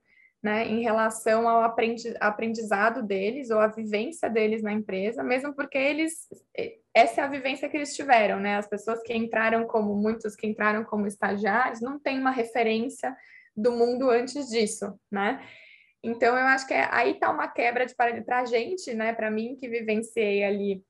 né, 0.44 0.68
em 0.68 0.82
relação 0.82 1.48
ao 1.48 1.62
aprendizado 2.20 3.02
deles 3.02 3.48
ou 3.48 3.58
a 3.58 3.66
vivência 3.66 4.28
deles 4.28 4.62
na 4.62 4.74
empresa, 4.74 5.22
mesmo 5.24 5.54
porque 5.54 5.78
eles 5.78 6.28
essa 6.92 7.22
é 7.22 7.24
a 7.24 7.28
vivência 7.28 7.66
que 7.66 7.78
eles 7.78 7.96
tiveram, 7.96 8.38
né? 8.38 8.58
As 8.58 8.68
pessoas 8.68 9.00
que 9.02 9.14
entraram 9.14 9.66
como 9.66 9.96
muitos 9.96 10.36
que 10.36 10.46
entraram 10.46 10.84
como 10.84 11.06
estagiários 11.06 11.80
não 11.80 11.98
têm 11.98 12.20
uma 12.20 12.30
referência 12.30 13.16
do 13.56 13.72
mundo 13.72 14.10
antes 14.10 14.50
disso, 14.50 15.00
né? 15.10 15.42
Então 16.02 16.36
eu 16.36 16.44
acho 16.44 16.68
que 16.68 16.74
é, 16.74 16.88
aí 16.92 17.14
tá 17.14 17.30
uma 17.30 17.48
quebra 17.48 17.86
de 17.86 17.94
para 17.94 18.40
a 18.40 18.44
gente, 18.44 18.92
né? 18.92 19.14
Para 19.14 19.30
mim 19.30 19.56
que 19.56 19.66
vivenciei 19.66 20.44
ali 20.44 20.84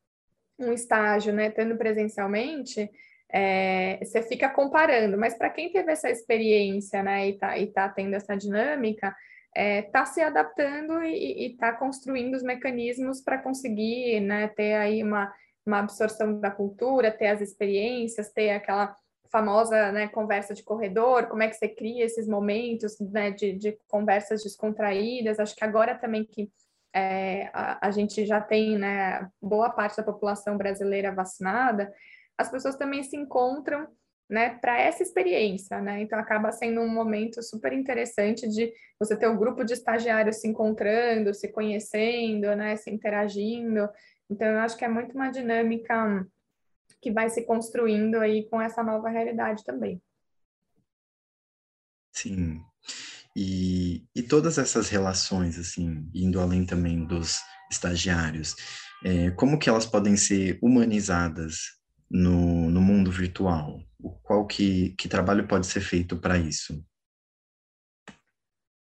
um 0.59 0.73
estágio, 0.73 1.33
né? 1.33 1.49
Tendo 1.49 1.77
presencialmente, 1.77 2.91
é, 3.33 4.01
você 4.03 4.21
fica 4.21 4.49
comparando, 4.49 5.17
mas 5.17 5.39
para 5.39 5.49
quem 5.49 5.71
teve 5.71 5.93
essa 5.93 6.11
experiência, 6.11 7.05
né? 7.05 7.29
E 7.29 7.39
tá, 7.39 7.57
e 7.57 7.69
tá 7.69 7.89
tendo 7.89 8.15
essa 8.15 8.37
dinâmica 8.37 9.15
está 9.55 9.61
é, 9.61 9.83
tá 9.83 10.05
se 10.05 10.21
adaptando 10.21 11.03
e 11.03 11.53
está 11.53 11.73
construindo 11.73 12.35
os 12.35 12.43
mecanismos 12.43 13.21
para 13.21 13.39
conseguir 13.39 14.21
né, 14.21 14.49
ter 14.49 14.75
aí 14.75 15.03
uma, 15.03 15.33
uma 15.65 15.79
absorção 15.79 16.41
da 16.41 16.51
cultura, 16.51 17.13
ter 17.13 17.29
as 17.29 17.41
experiências, 17.41 18.33
ter 18.33 18.51
aquela 18.51 18.97
famosa 19.31 19.93
né, 19.93 20.09
conversa 20.09 20.55
de 20.55 20.63
corredor, 20.63 21.29
como 21.29 21.43
é 21.43 21.49
que 21.49 21.55
você 21.55 21.69
cria 21.69 22.05
esses 22.05 22.29
momentos 22.29 22.99
né, 23.01 23.31
de, 23.31 23.53
de 23.53 23.79
conversas 23.89 24.43
descontraídas. 24.43 25.39
Acho 25.39 25.55
que 25.55 25.65
agora 25.65 25.97
também 25.97 26.25
que 26.25 26.51
é, 26.93 27.51
a, 27.53 27.89
a, 27.89 27.91
gente 27.91 28.25
já 28.27 28.41
tem 28.41 28.79
né, 28.79 29.29
boa 29.41 29.71
parte 29.71 29.97
da 29.97 30.03
população 30.03 30.57
brasileira 30.57 31.13
vacinada, 31.13 31.93
as 32.39 32.49
pessoas 32.49 32.77
também 32.77 33.03
se 33.03 33.17
encontram 33.17 33.89
né, 34.35 34.59
para 34.59 34.77
essa 34.81 35.01
experiência, 35.01 35.81
né? 35.81 36.03
Então 36.03 36.19
acaba 36.19 36.51
sendo 36.51 36.81
um 36.81 36.89
momento 36.89 37.41
super 37.41 37.73
interessante 37.73 38.49
de 38.49 38.73
você 38.99 39.17
ter 39.17 39.29
um 39.29 39.37
grupo 39.37 39.65
de 39.65 39.75
estagiários 39.75 40.41
se 40.41 40.49
encontrando, 40.49 41.33
se 41.33 41.53
conhecendo, 41.53 42.55
né, 42.57 42.75
se 42.75 42.91
interagindo. 42.91 43.89
Então 44.29 44.49
eu 44.49 44.59
acho 44.59 44.77
que 44.77 44.85
é 44.85 44.89
muito 44.89 45.15
uma 45.15 45.31
dinâmica 45.31 46.27
que 47.01 47.13
vai 47.13 47.31
se 47.31 47.47
construindo 47.47 48.17
aí 48.17 48.49
com 48.49 48.61
essa 48.61 48.83
nova 48.83 49.09
realidade 49.09 49.63
também. 49.63 50.03
Sim. 52.13 52.61
E, 53.37 54.05
e 54.17 54.23
todas 54.25 54.59
essas 54.59 54.89
relações, 54.89 55.57
assim, 55.61 56.09
indo 56.13 56.41
além 56.41 56.67
também 56.67 57.05
dos 57.05 57.39
estagiários, 57.71 58.57
é, 59.05 59.31
como 59.31 59.61
que 59.61 59.69
elas 59.69 59.87
podem 59.87 60.17
ser 60.17 60.59
humanizadas 60.61 61.79
no, 62.11 62.69
no 62.69 62.81
mundo 62.81 63.13
virtual? 63.13 63.81
Qual 64.23 64.47
que, 64.47 64.91
que 64.97 65.09
trabalho 65.09 65.47
pode 65.47 65.67
ser 65.67 65.81
feito 65.81 66.21
para 66.21 66.39
isso? 66.39 66.85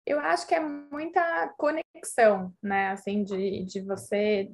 Eu 0.06 0.20
acho 0.20 0.46
que 0.46 0.54
é 0.54 0.60
muita 0.60 1.48
conexão, 1.56 2.52
né? 2.62 2.88
Assim, 2.88 3.24
de, 3.24 3.64
de 3.64 3.80
você, 3.80 4.50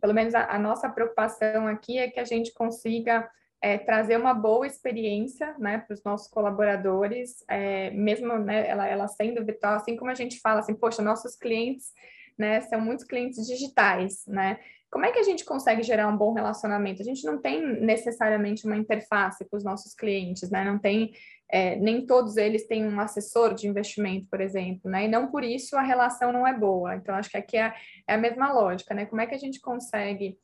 pelo 0.00 0.12
menos 0.12 0.34
a, 0.34 0.50
a 0.50 0.58
nossa 0.58 0.88
preocupação 0.88 1.68
aqui 1.68 1.98
é 1.98 2.10
que 2.10 2.18
a 2.18 2.24
gente 2.24 2.52
consiga 2.52 3.30
é, 3.60 3.78
trazer 3.78 4.16
uma 4.16 4.34
boa 4.34 4.66
experiência, 4.66 5.54
né, 5.58 5.78
para 5.78 5.94
os 5.94 6.02
nossos 6.04 6.28
colaboradores, 6.28 7.44
é, 7.48 7.90
mesmo, 7.90 8.38
né, 8.38 8.68
ela, 8.68 8.86
ela 8.86 9.08
sendo 9.08 9.44
virtual, 9.44 9.74
assim 9.74 9.96
como 9.96 10.10
a 10.10 10.14
gente 10.14 10.38
fala 10.40 10.60
assim, 10.60 10.74
poxa, 10.74 11.02
nossos 11.02 11.34
clientes, 11.34 11.92
né, 12.38 12.60
são 12.62 12.80
muitos 12.80 13.04
clientes 13.04 13.46
digitais, 13.46 14.24
né? 14.26 14.60
Como 14.90 15.04
é 15.04 15.12
que 15.12 15.18
a 15.18 15.22
gente 15.22 15.44
consegue 15.44 15.82
gerar 15.82 16.08
um 16.08 16.16
bom 16.16 16.32
relacionamento? 16.32 17.02
A 17.02 17.04
gente 17.04 17.24
não 17.24 17.38
tem 17.38 17.62
necessariamente 17.80 18.66
uma 18.66 18.76
interface 18.76 19.44
com 19.44 19.56
os 19.56 19.64
nossos 19.64 19.94
clientes, 19.94 20.50
né? 20.50 20.64
Não 20.64 20.78
tem, 20.78 21.12
é, 21.50 21.76
nem 21.76 22.06
todos 22.06 22.38
eles 22.38 22.66
têm 22.66 22.86
um 22.86 22.98
assessor 22.98 23.54
de 23.54 23.68
investimento, 23.68 24.26
por 24.30 24.40
exemplo, 24.40 24.90
né? 24.90 25.04
E 25.04 25.08
não 25.08 25.30
por 25.30 25.44
isso 25.44 25.76
a 25.76 25.82
relação 25.82 26.32
não 26.32 26.46
é 26.46 26.56
boa. 26.56 26.96
Então, 26.96 27.14
acho 27.14 27.28
que 27.30 27.36
aqui 27.36 27.56
é, 27.58 27.74
é 28.06 28.14
a 28.14 28.18
mesma 28.18 28.50
lógica, 28.50 28.94
né? 28.94 29.04
Como 29.04 29.20
é 29.20 29.26
que 29.26 29.34
a 29.34 29.38
gente 29.38 29.60
consegue 29.60 30.38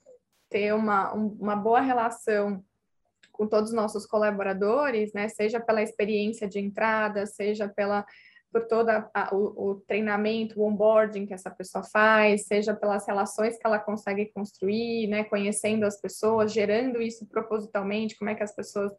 ter 0.51 0.75
uma, 0.75 1.15
um, 1.17 1.29
uma 1.41 1.57
boa 1.57 1.81
relação 1.81 2.63
com 3.33 3.49
todos 3.49 3.71
os 3.71 3.77
nossos 3.77 4.07
colaboradores, 4.07 5.13
né? 5.15 5.29
Seja 5.29 5.59
pela 5.59 5.83
experiência 5.83 6.47
de 6.47 6.61
entrada, 6.61 7.27
seja 7.27 7.67
pela 7.67 8.05
por 8.55 8.69
todo 8.69 8.89
o, 9.33 9.71
o, 9.71 9.75
treinamento, 9.81 10.61
o 10.61 10.65
onboarding 10.65 11.27
que 11.27 11.35
essa 11.35 11.51
pessoa 11.51 11.83
faz, 11.83 12.47
seja 12.47 12.73
pelas 12.73 13.05
relações 13.05 13.59
que 13.59 13.67
ela 13.67 13.81
consegue 13.81 14.27
construir, 14.27 15.09
né, 15.09 15.25
conhecendo 15.25 15.85
as 15.85 16.01
pessoas, 16.01 16.53
gerando 16.53 17.03
isso 17.03 17.27
propositalmente, 17.27 18.17
como 18.17 18.31
é 18.31 18.35
que 18.37 18.45
as 18.45 18.55
pessoas 18.55 18.93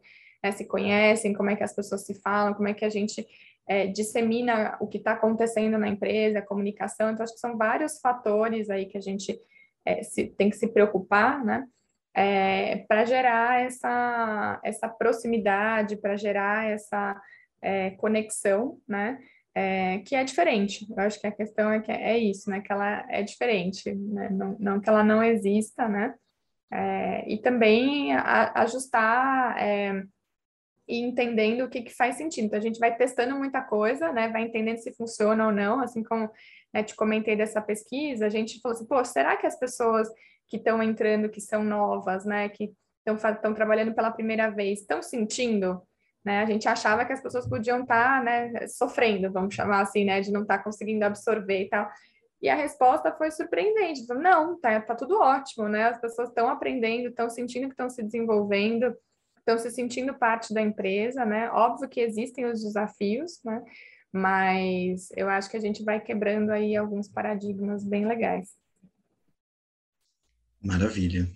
né, 0.44 0.52
se 0.52 0.66
conhecem, 0.66 1.32
como 1.32 1.48
é 1.48 1.56
que 1.56 1.64
as 1.64 1.74
pessoas 1.74 2.04
se 2.04 2.20
falam, 2.20 2.52
como 2.52 2.68
é 2.68 2.74
que 2.74 2.84
a 2.84 2.90
gente 2.90 3.26
é, 3.66 3.86
dissemina 3.86 4.76
o 4.78 4.86
que 4.86 4.98
está 4.98 5.12
acontecendo 5.12 5.78
na 5.78 5.88
empresa, 5.88 6.40
a 6.40 6.46
comunicação. 6.46 7.10
Então, 7.10 7.24
acho 7.24 7.32
que 7.32 7.40
são 7.40 7.56
vários 7.56 7.98
fatores 7.98 8.68
aí 8.68 8.84
que 8.84 8.98
a 8.98 9.00
gente 9.00 9.40
é, 9.86 10.02
se, 10.02 10.26
tem 10.26 10.50
que 10.50 10.56
se 10.56 10.68
preocupar, 10.68 11.42
né? 11.42 11.66
É, 12.14 12.84
para 12.88 13.06
gerar 13.06 13.62
essa, 13.62 14.60
essa 14.62 14.86
proximidade, 14.86 15.96
para 15.96 16.14
gerar 16.14 16.66
essa 16.66 17.18
é, 17.62 17.92
conexão, 17.92 18.78
né? 18.86 19.18
É, 19.56 20.00
que 20.00 20.14
é 20.14 20.22
diferente. 20.22 20.86
Eu 20.90 21.02
acho 21.02 21.18
que 21.18 21.26
a 21.26 21.32
questão 21.32 21.72
é 21.72 21.80
que 21.80 21.90
é 21.90 22.18
isso, 22.18 22.50
né? 22.50 22.60
Que 22.60 22.70
ela 22.70 23.06
é 23.08 23.22
diferente, 23.22 23.90
né? 23.94 24.28
Não, 24.28 24.54
não 24.60 24.78
que 24.78 24.86
ela 24.86 25.02
não 25.02 25.24
exista, 25.24 25.88
né? 25.88 26.14
É, 26.70 27.32
e 27.32 27.38
também 27.40 28.14
a, 28.14 28.52
ajustar 28.62 29.56
é, 29.58 30.04
e 30.86 31.00
entendendo 31.00 31.62
o 31.64 31.70
que, 31.70 31.80
que 31.80 31.94
faz 31.94 32.16
sentido. 32.16 32.44
Então, 32.44 32.58
a 32.58 32.62
gente 32.62 32.78
vai 32.78 32.94
testando 32.94 33.34
muita 33.34 33.62
coisa, 33.62 34.12
né? 34.12 34.28
Vai 34.28 34.42
entendendo 34.42 34.76
se 34.76 34.92
funciona 34.94 35.46
ou 35.46 35.52
não, 35.52 35.80
assim 35.80 36.02
como 36.02 36.30
né, 36.74 36.82
te 36.82 36.94
comentei 36.94 37.34
dessa 37.34 37.62
pesquisa, 37.62 38.26
a 38.26 38.28
gente 38.28 38.60
falou 38.60 38.76
assim, 38.76 38.86
pô, 38.86 39.02
será 39.06 39.36
que 39.36 39.46
as 39.46 39.58
pessoas 39.58 40.06
que 40.48 40.58
estão 40.58 40.82
entrando, 40.82 41.30
que 41.30 41.40
são 41.40 41.64
novas, 41.64 42.26
né, 42.26 42.50
que 42.50 42.74
estão 43.06 43.54
trabalhando 43.54 43.94
pela 43.94 44.10
primeira 44.10 44.50
vez, 44.50 44.80
estão 44.80 45.02
sentindo? 45.02 45.80
Né? 46.26 46.42
A 46.42 46.44
gente 46.44 46.68
achava 46.68 47.04
que 47.04 47.12
as 47.12 47.22
pessoas 47.22 47.48
podiam 47.48 47.82
estar 47.82 48.18
tá, 48.18 48.24
né, 48.24 48.66
sofrendo, 48.66 49.32
vamos 49.32 49.54
chamar 49.54 49.82
assim, 49.82 50.04
né, 50.04 50.20
de 50.20 50.32
não 50.32 50.42
estar 50.42 50.58
tá 50.58 50.64
conseguindo 50.64 51.04
absorver 51.04 51.62
e 51.62 51.68
tal. 51.68 51.88
E 52.42 52.48
a 52.48 52.56
resposta 52.56 53.12
foi 53.12 53.30
surpreendente. 53.30 54.04
Não, 54.08 54.58
tá, 54.58 54.80
tá 54.80 54.96
tudo 54.96 55.20
ótimo, 55.20 55.68
né? 55.68 55.84
As 55.84 56.00
pessoas 56.00 56.28
estão 56.28 56.48
aprendendo, 56.48 57.08
estão 57.08 57.30
sentindo 57.30 57.66
que 57.66 57.74
estão 57.74 57.88
se 57.88 58.02
desenvolvendo, 58.02 58.94
estão 59.38 59.56
se 59.56 59.70
sentindo 59.70 60.12
parte 60.14 60.52
da 60.52 60.60
empresa, 60.60 61.24
né? 61.24 61.48
Óbvio 61.50 61.88
que 61.88 62.00
existem 62.00 62.44
os 62.44 62.60
desafios, 62.60 63.40
né? 63.44 63.62
Mas 64.12 65.08
eu 65.16 65.28
acho 65.28 65.48
que 65.48 65.56
a 65.56 65.60
gente 65.60 65.84
vai 65.84 66.00
quebrando 66.00 66.50
aí 66.50 66.76
alguns 66.76 67.08
paradigmas 67.08 67.84
bem 67.84 68.04
legais. 68.04 68.50
Maravilha. 70.60 71.26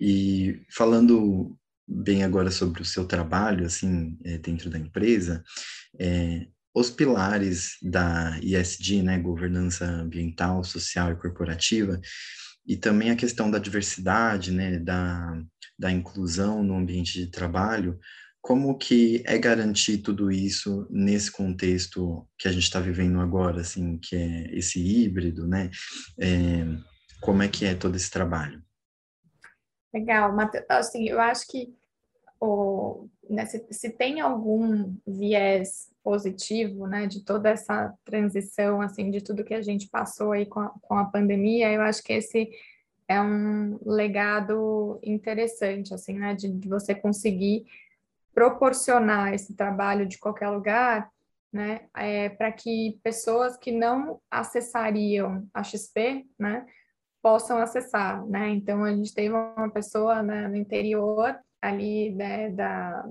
E 0.00 0.62
falando 0.70 1.56
bem 1.86 2.24
agora 2.24 2.50
sobre 2.50 2.82
o 2.82 2.84
seu 2.84 3.04
trabalho, 3.04 3.66
assim, 3.66 4.18
é, 4.24 4.38
dentro 4.38 4.68
da 4.68 4.78
empresa, 4.78 5.42
é, 5.98 6.46
os 6.74 6.90
pilares 6.90 7.76
da 7.82 8.38
ISD, 8.42 9.02
né, 9.02 9.18
governança 9.18 9.84
ambiental, 9.86 10.62
social 10.62 11.12
e 11.12 11.16
corporativa, 11.16 12.00
e 12.66 12.76
também 12.76 13.10
a 13.10 13.16
questão 13.16 13.50
da 13.50 13.58
diversidade, 13.58 14.50
né, 14.50 14.78
da, 14.78 15.42
da 15.78 15.90
inclusão 15.90 16.62
no 16.62 16.76
ambiente 16.76 17.12
de 17.14 17.30
trabalho, 17.30 17.98
como 18.46 18.76
que 18.78 19.22
é 19.24 19.36
garantir 19.38 19.98
tudo 19.98 20.30
isso 20.30 20.86
nesse 20.88 21.32
contexto 21.32 22.28
que 22.38 22.46
a 22.46 22.52
gente 22.52 22.62
está 22.62 22.78
vivendo 22.78 23.20
agora, 23.20 23.60
assim, 23.60 23.98
que 23.98 24.14
é 24.14 24.56
esse 24.56 24.78
híbrido, 24.80 25.48
né? 25.48 25.68
É, 26.20 26.64
como 27.20 27.42
é 27.42 27.48
que 27.48 27.64
é 27.64 27.74
todo 27.74 27.96
esse 27.96 28.08
trabalho? 28.08 28.62
Legal, 29.96 30.30
assim, 30.68 31.08
eu 31.08 31.18
acho 31.18 31.46
que 31.48 31.74
o, 32.38 33.08
né, 33.30 33.46
se, 33.46 33.66
se, 33.70 33.88
tem 33.88 34.20
algum 34.20 34.94
viés 35.06 35.90
positivo, 36.04 36.86
né, 36.86 37.06
de 37.06 37.24
toda 37.24 37.48
essa 37.48 37.94
transição, 38.04 38.82
assim, 38.82 39.10
de 39.10 39.22
tudo 39.22 39.42
que 39.42 39.54
a 39.54 39.62
gente 39.62 39.88
passou 39.88 40.32
aí 40.32 40.44
com 40.44 40.60
a, 40.60 40.68
com 40.82 40.98
a 40.98 41.06
pandemia, 41.06 41.72
eu 41.72 41.80
acho 41.80 42.02
que 42.02 42.12
esse 42.12 42.50
é 43.08 43.18
um 43.18 43.78
legado 43.86 45.00
interessante, 45.02 45.94
assim, 45.94 46.18
né, 46.18 46.34
de, 46.34 46.52
de 46.52 46.68
você 46.68 46.94
conseguir 46.94 47.64
proporcionar 48.34 49.32
esse 49.32 49.54
trabalho 49.54 50.06
de 50.06 50.18
qualquer 50.18 50.50
lugar, 50.50 51.10
né, 51.50 51.88
é, 51.96 52.28
para 52.28 52.52
que 52.52 53.00
pessoas 53.02 53.56
que 53.56 53.72
não 53.72 54.20
acessariam 54.30 55.48
a 55.54 55.62
XP, 55.62 56.26
né, 56.38 56.66
possam 57.26 57.58
acessar, 57.58 58.24
né? 58.24 58.50
Então 58.50 58.84
a 58.84 58.94
gente 58.94 59.12
teve 59.12 59.34
uma 59.34 59.68
pessoa 59.68 60.22
né, 60.22 60.46
no 60.46 60.54
interior 60.54 61.36
ali 61.60 62.12
né, 62.12 62.50
da 62.50 63.04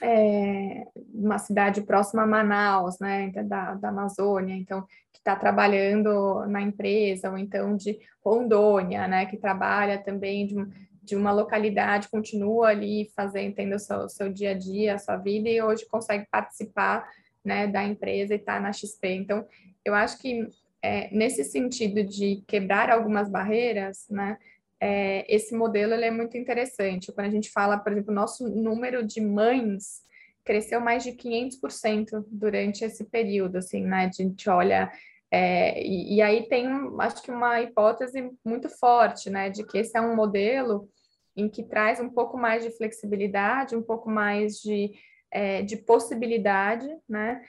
é, 0.00 0.86
uma 1.12 1.38
cidade 1.38 1.82
próxima 1.82 2.22
a 2.22 2.26
Manaus, 2.26 3.00
né, 3.00 3.24
então, 3.24 3.48
da, 3.48 3.74
da 3.74 3.88
Amazônia, 3.88 4.54
então 4.54 4.86
que 5.12 5.18
está 5.18 5.34
trabalhando 5.34 6.46
na 6.46 6.62
empresa, 6.62 7.30
ou 7.32 7.36
então 7.36 7.76
de 7.76 7.98
Rondônia, 8.24 9.08
né, 9.08 9.26
que 9.26 9.36
trabalha 9.36 9.98
também 9.98 10.46
de, 10.46 10.54
de 11.02 11.16
uma 11.16 11.32
localidade, 11.32 12.08
continua 12.10 12.68
ali 12.68 13.10
fazendo, 13.16 13.56
tendo 13.56 13.74
o 13.74 13.80
seu, 13.80 14.08
seu 14.08 14.32
dia 14.32 14.52
a 14.52 14.54
dia, 14.54 14.94
a 14.94 14.98
sua 14.98 15.16
vida, 15.16 15.48
e 15.48 15.60
hoje 15.60 15.84
consegue 15.86 16.28
participar 16.30 17.10
né, 17.44 17.66
da 17.66 17.82
empresa 17.82 18.34
e 18.34 18.36
está 18.36 18.60
na 18.60 18.72
XP. 18.72 19.08
Então, 19.08 19.44
eu 19.84 19.94
acho 19.96 20.16
que 20.18 20.48
é, 20.82 21.08
nesse 21.14 21.44
sentido 21.44 22.02
de 22.02 22.42
quebrar 22.46 22.90
algumas 22.90 23.30
barreiras, 23.30 24.06
né, 24.10 24.36
é, 24.80 25.24
esse 25.32 25.54
modelo 25.54 25.94
ele 25.94 26.04
é 26.04 26.10
muito 26.10 26.36
interessante. 26.36 27.12
Quando 27.12 27.28
a 27.28 27.30
gente 27.30 27.50
fala, 27.50 27.78
por 27.78 27.92
exemplo, 27.92 28.12
nosso 28.12 28.48
número 28.48 29.06
de 29.06 29.20
mães 29.20 30.02
cresceu 30.44 30.80
mais 30.80 31.04
de 31.04 31.12
500% 31.12 32.24
durante 32.26 32.84
esse 32.84 33.04
período, 33.04 33.58
assim, 33.58 33.84
né? 33.84 34.06
A 34.06 34.10
gente 34.10 34.50
olha 34.50 34.90
é, 35.34 35.82
e, 35.82 36.16
e, 36.16 36.22
aí 36.22 36.46
tem, 36.46 36.66
acho 36.98 37.22
que 37.22 37.30
uma 37.30 37.58
hipótese 37.62 38.30
muito 38.44 38.68
forte, 38.68 39.30
né, 39.30 39.48
de 39.48 39.64
que 39.64 39.78
esse 39.78 39.96
é 39.96 40.00
um 40.00 40.14
modelo 40.14 40.90
em 41.34 41.48
que 41.48 41.62
traz 41.62 41.98
um 42.00 42.10
pouco 42.10 42.36
mais 42.36 42.62
de 42.62 42.70
flexibilidade, 42.76 43.74
um 43.74 43.82
pouco 43.82 44.10
mais 44.10 44.56
de, 44.56 44.92
é, 45.30 45.62
de 45.62 45.78
possibilidade, 45.78 46.86
né, 47.08 47.40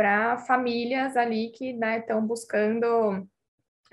para 0.00 0.38
famílias 0.38 1.14
ali 1.14 1.50
que 1.50 1.72
estão 1.72 2.22
né, 2.22 2.26
buscando 2.26 3.28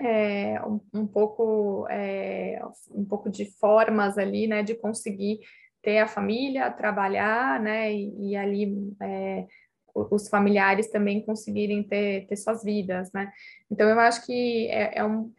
é, 0.00 0.58
um, 0.62 0.80
um, 0.94 1.06
pouco 1.06 1.86
é, 1.90 2.58
um 2.90 3.04
pouco 3.04 3.28
de 3.28 3.44
formas 3.58 4.16
ali, 4.16 4.46
né, 4.46 4.62
de 4.62 4.74
conseguir 4.74 5.40
ter 5.82 5.98
a 5.98 6.08
família, 6.08 6.70
trabalhar, 6.70 7.60
né, 7.60 7.92
e, 7.92 8.30
e 8.30 8.36
ali 8.36 8.90
é, 9.02 9.46
os 9.94 10.30
familiares 10.30 10.90
também 10.90 11.22
conseguirem 11.22 11.82
ter, 11.82 12.26
ter 12.26 12.36
suas 12.36 12.64
vidas, 12.64 13.12
né. 13.12 13.30
Então 13.70 13.86
eu 13.86 14.00
acho 14.00 14.24
que 14.24 14.66
é, 14.68 15.00
é 15.00 15.04
um 15.04 15.30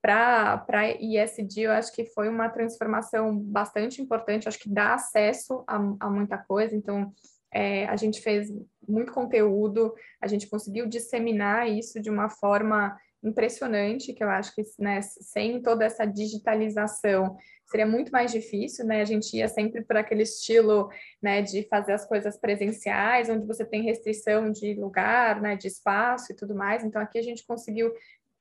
para 0.00 0.92
ISD 0.98 1.62
eu 1.62 1.72
acho 1.72 1.92
que 1.92 2.06
foi 2.06 2.30
uma 2.30 2.48
transformação 2.48 3.38
bastante 3.38 4.00
importante, 4.00 4.48
acho 4.48 4.60
que 4.60 4.70
dá 4.70 4.94
acesso 4.94 5.62
a, 5.66 5.76
a 6.00 6.08
muita 6.08 6.38
coisa, 6.38 6.74
então 6.74 7.12
é, 7.52 7.86
a 7.86 7.96
gente 7.96 8.20
fez 8.20 8.50
muito 8.88 9.12
conteúdo, 9.12 9.94
a 10.20 10.26
gente 10.26 10.48
conseguiu 10.48 10.86
disseminar 10.86 11.68
isso 11.68 12.00
de 12.00 12.10
uma 12.10 12.28
forma 12.28 12.96
impressionante, 13.22 14.12
que 14.12 14.22
eu 14.22 14.30
acho 14.30 14.54
que 14.54 14.62
né, 14.78 15.00
sem 15.02 15.60
toda 15.60 15.84
essa 15.84 16.04
digitalização 16.04 17.36
seria 17.66 17.86
muito 17.86 18.12
mais 18.12 18.30
difícil, 18.30 18.86
né? 18.86 19.00
A 19.00 19.04
gente 19.04 19.36
ia 19.36 19.48
sempre 19.48 19.82
para 19.82 20.00
aquele 20.00 20.22
estilo, 20.22 20.88
né, 21.20 21.42
de 21.42 21.66
fazer 21.68 21.92
as 21.94 22.06
coisas 22.06 22.38
presenciais, 22.38 23.28
onde 23.28 23.46
você 23.46 23.64
tem 23.64 23.82
restrição 23.82 24.50
de 24.50 24.74
lugar, 24.74 25.40
né, 25.40 25.56
de 25.56 25.66
espaço 25.66 26.32
e 26.32 26.36
tudo 26.36 26.54
mais. 26.54 26.84
Então 26.84 27.02
aqui 27.02 27.18
a 27.18 27.22
gente 27.22 27.44
conseguiu, 27.44 27.92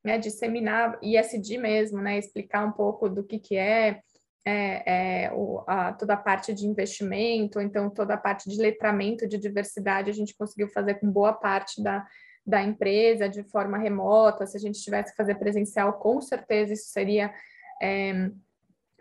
né, 0.03 0.19
disseminar 0.19 0.99
ISD 1.01 1.58
mesmo, 1.58 1.99
né, 2.01 2.19
explicar 2.19 2.65
um 2.65 2.71
pouco 2.71 3.10
do 3.10 3.23
que 3.23 3.39
que 3.39 3.55
é, 3.55 4.01
é, 4.45 5.23
é, 5.25 5.34
o, 5.34 5.63
a, 5.65 5.91
toda 5.91 6.13
a 6.13 6.17
parte 6.17 6.53
de 6.53 6.67
investimento, 6.67 7.60
então 7.60 7.89
toda 7.89 8.13
a 8.13 8.17
parte 8.17 8.47
de 8.47 8.62
letramento 8.62 9.27
de 9.27 9.39
diversidade 9.39 10.12
a 10.12 10.13
gente 10.13 10.38
conseguiu 10.38 10.67
fazer 10.69 10.95
com 10.95 11.12
boa 11.12 11.34
parte 11.34 11.81
da, 11.81 12.05
da 12.45 12.62
empresa 12.62 13.27
de 13.27 13.43
forma 13.43 13.77
remota. 13.77 14.45
Se 14.45 14.55
a 14.55 14.60
gente 14.60 14.79
tivesse 14.79 15.12
que 15.12 15.17
fazer 15.17 15.36
presencial, 15.36 15.93
com 15.93 16.21
certeza 16.21 16.73
isso 16.73 16.89
seria 16.89 17.34
é, 17.81 18.29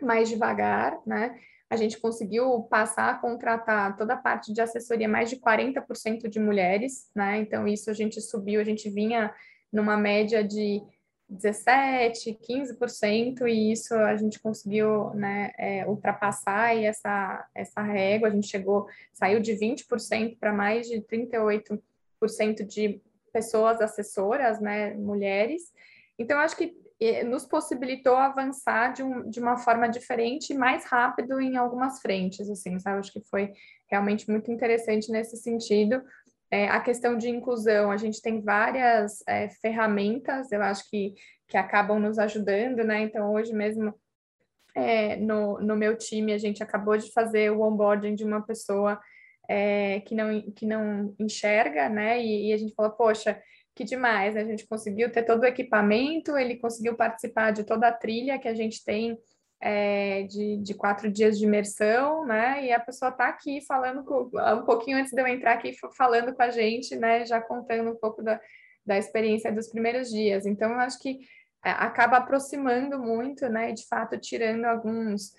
mais 0.01 0.29
devagar, 0.29 0.99
né? 1.05 1.37
A 1.69 1.75
gente 1.75 1.99
conseguiu 1.99 2.63
passar 2.63 3.09
a 3.09 3.17
contratar 3.17 3.95
toda 3.97 4.13
a 4.13 4.17
parte 4.17 4.53
de 4.53 4.61
assessoria 4.61 5.09
mais 5.09 5.29
de 5.29 5.37
40% 5.37 6.27
de 6.27 6.39
mulheres, 6.39 7.09
né? 7.15 7.37
Então 7.37 7.67
isso 7.67 7.89
a 7.89 7.93
gente 7.93 8.19
subiu, 8.19 8.61
a 8.61 8.63
gente 8.63 8.89
vinha 8.89 9.33
numa 9.71 9.97
média 9.97 10.43
de 10.43 10.81
17, 11.27 12.37
15%, 12.47 13.47
e 13.47 13.71
isso 13.71 13.93
a 13.95 14.15
gente 14.15 14.39
conseguiu 14.39 15.09
né, 15.15 15.51
é, 15.57 15.87
ultrapassar 15.87 16.75
essa, 16.77 17.47
essa 17.53 17.81
régua, 17.81 18.27
a 18.27 18.31
gente 18.31 18.47
chegou, 18.47 18.87
saiu 19.11 19.39
de 19.39 19.53
20% 19.53 20.37
para 20.39 20.53
mais 20.53 20.87
de 20.87 21.01
38% 21.01 21.81
de 22.67 23.01
pessoas 23.33 23.81
assessoras, 23.81 24.61
né, 24.61 24.93
mulheres. 24.93 25.73
Então, 26.17 26.39
acho 26.39 26.55
que 26.55 26.77
nos 27.25 27.45
possibilitou 27.45 28.15
avançar 28.15 28.93
de, 28.93 29.03
um, 29.03 29.29
de 29.29 29.39
uma 29.39 29.57
forma 29.57 29.87
diferente 29.87 30.53
e 30.53 30.57
mais 30.57 30.85
rápido 30.85 31.41
em 31.41 31.57
algumas 31.57 31.99
frentes, 31.99 32.49
assim, 32.49 32.79
sabe? 32.79 32.99
Acho 32.99 33.11
que 33.11 33.21
foi 33.21 33.51
realmente 33.89 34.29
muito 34.29 34.49
interessante 34.49 35.11
nesse 35.11 35.35
sentido, 35.35 36.01
é, 36.51 36.67
a 36.67 36.79
questão 36.79 37.17
de 37.17 37.29
inclusão, 37.29 37.91
a 37.91 37.97
gente 37.97 38.21
tem 38.21 38.41
várias 38.41 39.23
é, 39.27 39.49
ferramentas, 39.49 40.51
eu 40.51 40.61
acho 40.61 40.89
que, 40.89 41.13
que 41.47 41.57
acabam 41.57 41.99
nos 41.99 42.19
ajudando, 42.19 42.83
né? 42.83 43.01
Então, 43.01 43.33
hoje 43.33 43.53
mesmo, 43.53 43.93
é, 44.75 45.15
no, 45.15 45.59
no 45.59 45.75
meu 45.75 45.97
time, 45.97 46.33
a 46.33 46.37
gente 46.37 46.61
acabou 46.61 46.97
de 46.97 47.11
fazer 47.11 47.51
o 47.51 47.61
onboarding 47.61 48.15
de 48.15 48.23
uma 48.23 48.41
pessoa 48.41 48.99
é, 49.49 49.99
que, 50.01 50.13
não, 50.13 50.41
que 50.51 50.65
não 50.65 51.15
enxerga, 51.19 51.89
né? 51.89 52.21
E, 52.21 52.49
e, 52.49 52.53
a 52.53 52.57
gente 52.57 52.73
falou, 52.75 52.91
poxa, 52.91 53.41
que 53.75 53.83
demais, 53.83 54.35
né? 54.35 54.41
A 54.41 54.45
gente 54.45 54.67
conseguiu 54.67 55.11
ter 55.11 55.23
todo 55.23 55.43
o 55.43 55.45
equipamento, 55.45 56.37
ele 56.37 56.57
conseguiu 56.57 56.95
participar 56.95 57.51
de 57.51 57.63
toda 57.63 57.87
a 57.87 57.93
trilha 57.93 58.39
que 58.39 58.47
a 58.47 58.55
gente 58.55 58.83
tem 58.83 59.17
é, 59.61 60.23
de, 60.23 60.57
de, 60.57 60.73
quatro 60.73 61.11
dias 61.11 61.37
de 61.37 61.45
imersão, 61.45 62.25
né? 62.25 62.65
E 62.65 62.71
a 62.71 62.79
pessoa 62.79 63.09
está 63.09 63.27
aqui 63.27 63.61
falando, 63.65 64.03
com, 64.03 64.29
um 64.33 64.65
pouquinho 64.65 64.97
antes 64.97 65.11
de 65.11 65.21
eu 65.21 65.27
entrar 65.27 65.53
aqui, 65.53 65.73
falando 65.97 66.33
com 66.33 66.41
a 66.41 66.49
gente, 66.49 66.95
né? 66.95 67.25
Já 67.25 67.41
contando 67.41 67.91
um 67.91 67.95
pouco 67.95 68.21
da, 68.21 68.39
da 68.85 68.97
experiência 68.97 69.51
dos 69.51 69.67
primeiros 69.67 70.09
dias. 70.09 70.45
Então, 70.45 70.71
eu 70.71 70.79
acho 70.79 70.99
que 70.99 71.19
é, 71.63 71.71
acaba 71.71 72.17
aproximando 72.17 72.99
muito, 72.99 73.49
né? 73.49 73.71
E 73.71 73.73
de 73.73 73.87
fato, 73.87 74.19
tirando 74.19 74.65
alguns, 74.65 75.33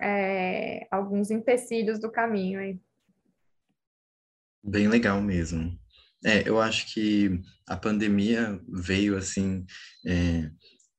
é, 0.00 0.86
alguns 0.90 1.30
empecilhos 1.30 2.00
do 2.00 2.10
caminho 2.10 2.58
aí. 2.58 2.78
Bem 4.62 4.88
legal 4.88 5.20
mesmo. 5.20 5.78
É, 6.24 6.48
eu 6.48 6.60
acho 6.60 6.92
que 6.92 7.40
a 7.68 7.76
pandemia 7.76 8.60
veio 8.68 9.16
assim, 9.16 9.64
é, 10.04 10.50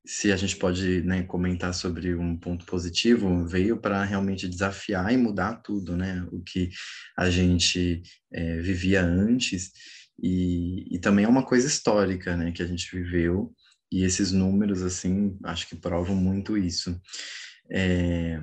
se 0.04 0.32
a 0.32 0.36
gente 0.36 0.56
pode 0.56 1.02
né, 1.02 1.22
comentar 1.22 1.74
sobre 1.74 2.14
um 2.14 2.36
ponto 2.36 2.64
positivo, 2.64 3.46
veio 3.46 3.78
para 3.78 4.02
realmente 4.04 4.48
desafiar 4.48 5.12
e 5.12 5.16
mudar 5.16 5.56
tudo, 5.56 5.96
né? 5.96 6.26
O 6.32 6.42
que 6.42 6.70
a 7.16 7.28
gente 7.28 8.02
é, 8.32 8.60
vivia 8.60 9.02
antes 9.02 9.70
e, 10.22 10.94
e 10.94 10.98
também 10.98 11.24
é 11.24 11.28
uma 11.28 11.44
coisa 11.44 11.66
histórica, 11.66 12.36
né? 12.36 12.52
Que 12.52 12.62
a 12.62 12.66
gente 12.66 12.90
viveu 12.94 13.54
e 13.92 14.04
esses 14.04 14.30
números, 14.30 14.82
assim, 14.82 15.36
acho 15.44 15.68
que 15.68 15.74
provam 15.74 16.14
muito 16.14 16.56
isso. 16.56 16.98
É, 17.70 18.40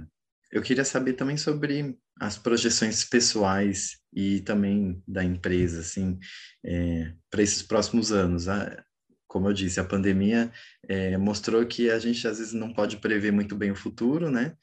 eu 0.51 0.61
queria 0.61 0.83
saber 0.83 1.13
também 1.13 1.37
sobre 1.37 1.97
as 2.19 2.37
projeções 2.37 3.03
pessoais 3.03 3.97
e 4.13 4.41
também 4.41 5.01
da 5.07 5.23
empresa, 5.23 5.79
assim, 5.79 6.17
é, 6.65 7.13
para 7.29 7.41
esses 7.41 7.61
próximos 7.61 8.11
anos. 8.11 8.47
Ah, 8.47 8.83
como 9.27 9.47
eu 9.47 9.53
disse, 9.53 9.79
a 9.79 9.85
pandemia 9.85 10.51
é, 10.87 11.17
mostrou 11.17 11.65
que 11.65 11.89
a 11.89 11.99
gente 11.99 12.27
às 12.27 12.37
vezes 12.39 12.53
não 12.53 12.73
pode 12.73 12.97
prever 12.97 13.31
muito 13.31 13.55
bem 13.55 13.71
o 13.71 13.75
futuro, 13.75 14.29
né? 14.29 14.55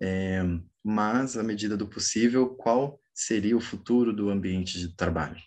É, 0.00 0.42
mas, 0.84 1.36
à 1.36 1.42
medida 1.42 1.76
do 1.76 1.86
possível, 1.86 2.54
qual 2.56 3.00
seria 3.14 3.56
o 3.56 3.60
futuro 3.60 4.12
do 4.12 4.30
ambiente 4.30 4.78
de 4.78 4.94
trabalho? 4.94 5.40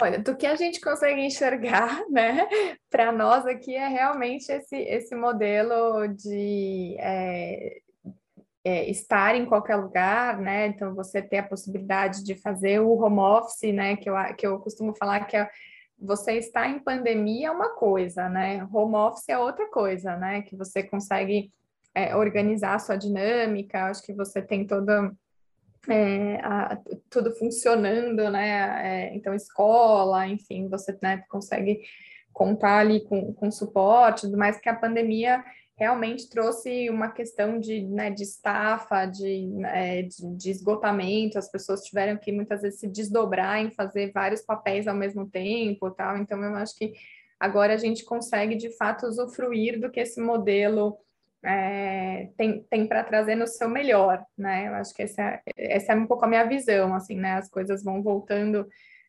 Olha, 0.00 0.18
do 0.18 0.36
que 0.36 0.46
a 0.46 0.54
gente 0.54 0.80
consegue 0.80 1.20
enxergar, 1.20 2.04
né, 2.10 2.46
para 2.88 3.10
nós 3.10 3.44
aqui 3.46 3.74
é 3.74 3.88
realmente 3.88 4.50
esse, 4.50 4.76
esse 4.76 5.14
modelo 5.16 6.06
de 6.08 6.96
é, 6.98 7.80
é, 8.64 8.90
estar 8.90 9.34
em 9.34 9.44
qualquer 9.44 9.76
lugar, 9.76 10.38
né? 10.38 10.66
Então 10.66 10.94
você 10.94 11.20
ter 11.20 11.38
a 11.38 11.48
possibilidade 11.48 12.22
de 12.22 12.34
fazer 12.34 12.80
o 12.80 12.92
home 12.92 13.18
office, 13.18 13.74
né? 13.74 13.96
Que 13.96 14.08
eu, 14.08 14.14
que 14.36 14.46
eu 14.46 14.58
costumo 14.60 14.94
falar 14.94 15.24
que 15.24 15.36
é, 15.36 15.48
você 16.00 16.34
está 16.34 16.68
em 16.68 16.78
pandemia 16.78 17.48
é 17.48 17.50
uma 17.50 17.70
coisa, 17.70 18.28
né? 18.28 18.66
Home 18.72 18.94
office 18.94 19.28
é 19.28 19.38
outra 19.38 19.68
coisa, 19.68 20.16
né? 20.16 20.42
Que 20.42 20.56
você 20.56 20.82
consegue 20.82 21.52
é, 21.94 22.14
organizar 22.14 22.74
a 22.74 22.78
sua 22.78 22.96
dinâmica, 22.96 23.86
acho 23.86 24.02
que 24.02 24.12
você 24.12 24.40
tem 24.40 24.66
toda 24.66 25.12
é, 25.88 26.36
a, 26.42 26.78
tudo 27.10 27.32
funcionando, 27.32 28.30
né? 28.30 29.08
É, 29.08 29.14
então, 29.14 29.34
escola, 29.34 30.26
enfim, 30.28 30.68
você 30.68 30.96
né, 31.02 31.24
consegue 31.28 31.80
contar 32.32 32.78
ali 32.78 33.00
com, 33.00 33.32
com 33.34 33.50
suporte, 33.50 34.26
mais 34.28 34.60
que 34.60 34.68
a 34.68 34.76
pandemia 34.76 35.42
realmente 35.78 36.28
trouxe 36.28 36.90
uma 36.90 37.08
questão 37.08 37.60
de, 37.60 37.82
né, 37.82 38.10
de 38.10 38.24
estafa, 38.24 39.06
de, 39.06 39.48
é, 39.64 40.02
de, 40.02 40.36
de, 40.36 40.50
esgotamento, 40.50 41.38
as 41.38 41.48
pessoas 41.48 41.84
tiveram 41.84 42.16
que 42.16 42.32
muitas 42.32 42.62
vezes 42.62 42.80
se 42.80 42.88
desdobrar 42.88 43.60
em 43.60 43.70
fazer 43.70 44.10
vários 44.12 44.42
papéis 44.42 44.88
ao 44.88 44.94
mesmo 44.94 45.28
tempo, 45.30 45.90
tal. 45.92 46.16
Então 46.16 46.42
eu 46.42 46.54
acho 46.56 46.74
que 46.76 46.92
agora 47.38 47.74
a 47.74 47.76
gente 47.76 48.04
consegue 48.04 48.56
de 48.56 48.76
fato 48.76 49.06
usufruir 49.06 49.80
do 49.80 49.88
que 49.88 50.00
esse 50.00 50.20
modelo 50.20 50.98
é, 51.44 52.28
tem, 52.36 52.64
tem 52.64 52.84
para 52.88 53.04
trazer 53.04 53.36
no 53.36 53.46
seu 53.46 53.68
melhor, 53.68 54.24
né? 54.36 54.66
Eu 54.66 54.74
acho 54.74 54.92
que 54.92 55.02
essa, 55.02 55.40
essa 55.56 55.92
é 55.92 55.96
um 55.96 56.08
pouco 56.08 56.24
a 56.24 56.28
minha 56.28 56.44
visão, 56.44 56.92
assim, 56.92 57.14
né? 57.14 57.34
As 57.34 57.48
coisas 57.48 57.84
vão 57.84 58.02
voltando 58.02 58.66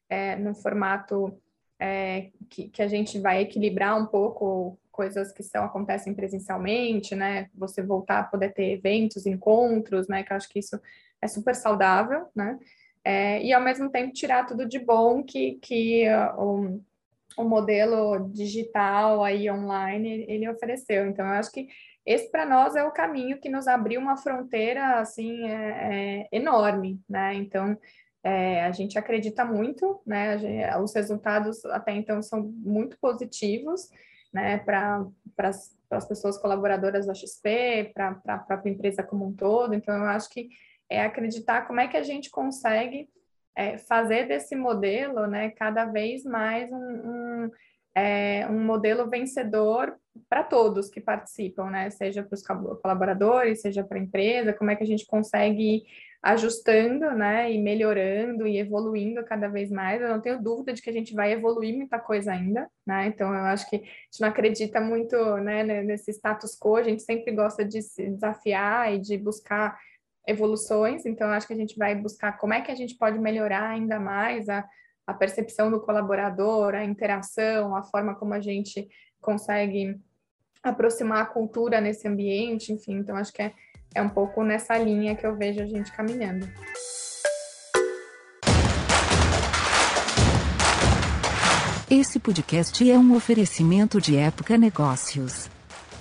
é, 0.07 0.35
no 0.35 0.53
formato 0.53 1.35
é, 1.79 2.29
que, 2.47 2.69
que 2.69 2.81
a 2.83 2.87
gente 2.87 3.19
vai 3.19 3.41
equilibrar 3.41 3.99
um 3.99 4.05
pouco 4.05 4.77
coisas 4.99 5.31
que 5.31 5.41
são, 5.41 5.63
acontecem 5.63 6.13
presencialmente, 6.13 7.15
né? 7.15 7.47
Você 7.55 7.81
voltar 7.81 8.19
a 8.19 8.23
poder 8.25 8.53
ter 8.53 8.73
eventos, 8.73 9.25
encontros, 9.25 10.09
né? 10.09 10.23
Que 10.23 10.33
eu 10.33 10.35
acho 10.35 10.49
que 10.49 10.59
isso 10.59 10.77
é 11.21 11.27
super 11.27 11.55
saudável, 11.55 12.27
né? 12.35 12.59
É, 13.01 13.41
e 13.41 13.53
ao 13.53 13.61
mesmo 13.61 13.89
tempo 13.89 14.11
tirar 14.11 14.45
tudo 14.45 14.67
de 14.67 14.77
bom 14.77 15.23
que, 15.23 15.53
que 15.61 16.05
uh, 16.09 16.37
o, 16.37 16.83
o 17.37 17.43
modelo 17.45 18.27
digital 18.29 19.23
aí 19.23 19.49
online 19.49 20.25
ele 20.27 20.49
ofereceu. 20.49 21.07
Então 21.07 21.25
eu 21.25 21.31
acho 21.31 21.49
que 21.49 21.69
esse 22.05 22.29
para 22.29 22.45
nós 22.45 22.75
é 22.75 22.83
o 22.83 22.91
caminho 22.91 23.39
que 23.39 23.47
nos 23.47 23.69
abriu 23.69 24.01
uma 24.01 24.17
fronteira 24.17 24.99
assim 24.99 25.47
é, 25.47 26.27
é 26.27 26.37
enorme, 26.37 26.99
né? 27.07 27.35
Então 27.35 27.77
é, 28.21 28.65
a 28.65 28.71
gente 28.73 28.99
acredita 28.99 29.45
muito, 29.45 30.01
né? 30.05 30.37
Gente, 30.37 30.75
os 30.75 30.93
resultados 30.93 31.63
até 31.67 31.93
então 31.93 32.21
são 32.21 32.43
muito 32.43 32.97
positivos 32.99 33.87
né, 34.33 34.57
para 34.59 35.05
as 35.91 36.07
pessoas 36.07 36.37
colaboradoras 36.37 37.07
da 37.07 37.13
XP, 37.13 37.91
para 37.93 38.19
a 38.27 38.37
própria 38.37 38.71
empresa 38.71 39.03
como 39.03 39.27
um 39.27 39.33
todo. 39.33 39.73
Então, 39.73 39.95
eu 39.95 40.05
acho 40.05 40.29
que 40.29 40.49
é 40.89 41.01
acreditar 41.03 41.67
como 41.67 41.79
é 41.79 41.87
que 41.87 41.97
a 41.97 42.03
gente 42.03 42.29
consegue 42.29 43.09
é, 43.55 43.77
fazer 43.77 44.27
desse 44.27 44.55
modelo 44.55 45.27
né, 45.27 45.49
cada 45.51 45.85
vez 45.85 46.23
mais 46.23 46.71
um, 46.71 46.77
um, 46.77 47.51
é, 47.95 48.47
um 48.49 48.63
modelo 48.63 49.09
vencedor 49.09 49.95
para 50.27 50.43
todos 50.43 50.89
que 50.89 50.99
participam, 50.99 51.69
né? 51.69 51.89
seja 51.89 52.23
para 52.23 52.35
os 52.35 52.43
colaboradores, 52.81 53.61
seja 53.61 53.83
para 53.83 53.97
a 53.97 54.01
empresa, 54.01 54.53
como 54.53 54.71
é 54.71 54.75
que 54.75 54.83
a 54.83 54.87
gente 54.87 55.05
consegue 55.05 55.83
ajustando, 56.21 57.11
né, 57.11 57.51
e 57.51 57.57
melhorando 57.57 58.45
e 58.45 58.57
evoluindo 58.57 59.23
cada 59.23 59.47
vez 59.47 59.71
mais. 59.71 60.01
Eu 60.01 60.09
não 60.09 60.21
tenho 60.21 60.41
dúvida 60.41 60.73
de 60.73 60.81
que 60.81 60.89
a 60.89 60.93
gente 60.93 61.13
vai 61.13 61.31
evoluir 61.31 61.75
muita 61.75 61.97
coisa 61.97 62.33
ainda, 62.33 62.69
né? 62.85 63.07
Então 63.07 63.33
eu 63.33 63.45
acho 63.45 63.69
que 63.69 63.77
a 63.77 63.79
gente 63.79 64.21
não 64.21 64.27
acredita 64.27 64.81
muito, 64.81 65.15
né, 65.37 65.63
nesse 65.63 66.11
status 66.11 66.57
quo. 66.59 66.75
A 66.75 66.83
gente 66.83 67.03
sempre 67.03 67.31
gosta 67.31 67.63
de 67.63 67.81
se 67.81 68.09
desafiar 68.09 68.93
e 68.93 68.99
de 68.99 69.17
buscar 69.17 69.79
evoluções. 70.27 71.05
Então 71.05 71.27
eu 71.27 71.33
acho 71.33 71.47
que 71.47 71.53
a 71.53 71.57
gente 71.57 71.77
vai 71.77 71.95
buscar 71.95 72.37
como 72.37 72.53
é 72.53 72.61
que 72.61 72.71
a 72.71 72.75
gente 72.75 72.95
pode 72.97 73.17
melhorar 73.17 73.69
ainda 73.69 73.97
mais 73.99 74.49
a, 74.49 74.67
a 75.07 75.13
percepção 75.13 75.71
do 75.71 75.79
colaborador, 75.79 76.75
a 76.75 76.83
interação, 76.83 77.75
a 77.75 77.83
forma 77.83 78.13
como 78.15 78.33
a 78.33 78.41
gente 78.41 78.87
consegue 79.21 79.97
aproximar 80.63 81.21
a 81.21 81.25
cultura 81.25 81.79
nesse 81.79 82.07
ambiente, 82.07 82.71
enfim. 82.71 82.97
Então 82.97 83.15
acho 83.15 83.33
que 83.33 83.41
é 83.41 83.53
é 83.93 84.01
um 84.01 84.09
pouco 84.09 84.43
nessa 84.43 84.77
linha 84.77 85.15
que 85.15 85.25
eu 85.25 85.35
vejo 85.35 85.61
a 85.61 85.65
gente 85.65 85.91
caminhando. 85.91 86.47
Esse 91.89 92.19
podcast 92.19 92.89
é 92.89 92.97
um 92.97 93.15
oferecimento 93.15 93.99
de 93.99 94.15
Época 94.15 94.57
Negócios. 94.57 95.49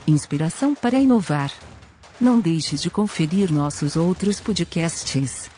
Inspiração 0.07 0.75
para 0.75 0.99
inovar. 0.99 1.51
Não 2.21 2.41
deixe 2.41 2.77
de 2.77 2.91
conferir 2.91 3.51
nossos 3.51 3.97
outros 3.97 4.39
podcasts. 4.39 5.51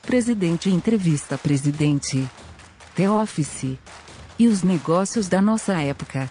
Presidente 0.00 0.70
Entrevista 0.70 1.36
Presidente. 1.36 2.26
The 2.94 3.10
Office. 3.10 3.78
E 4.38 4.48
os 4.48 4.62
negócios 4.62 5.28
da 5.28 5.42
nossa 5.42 5.74
época. 5.82 6.30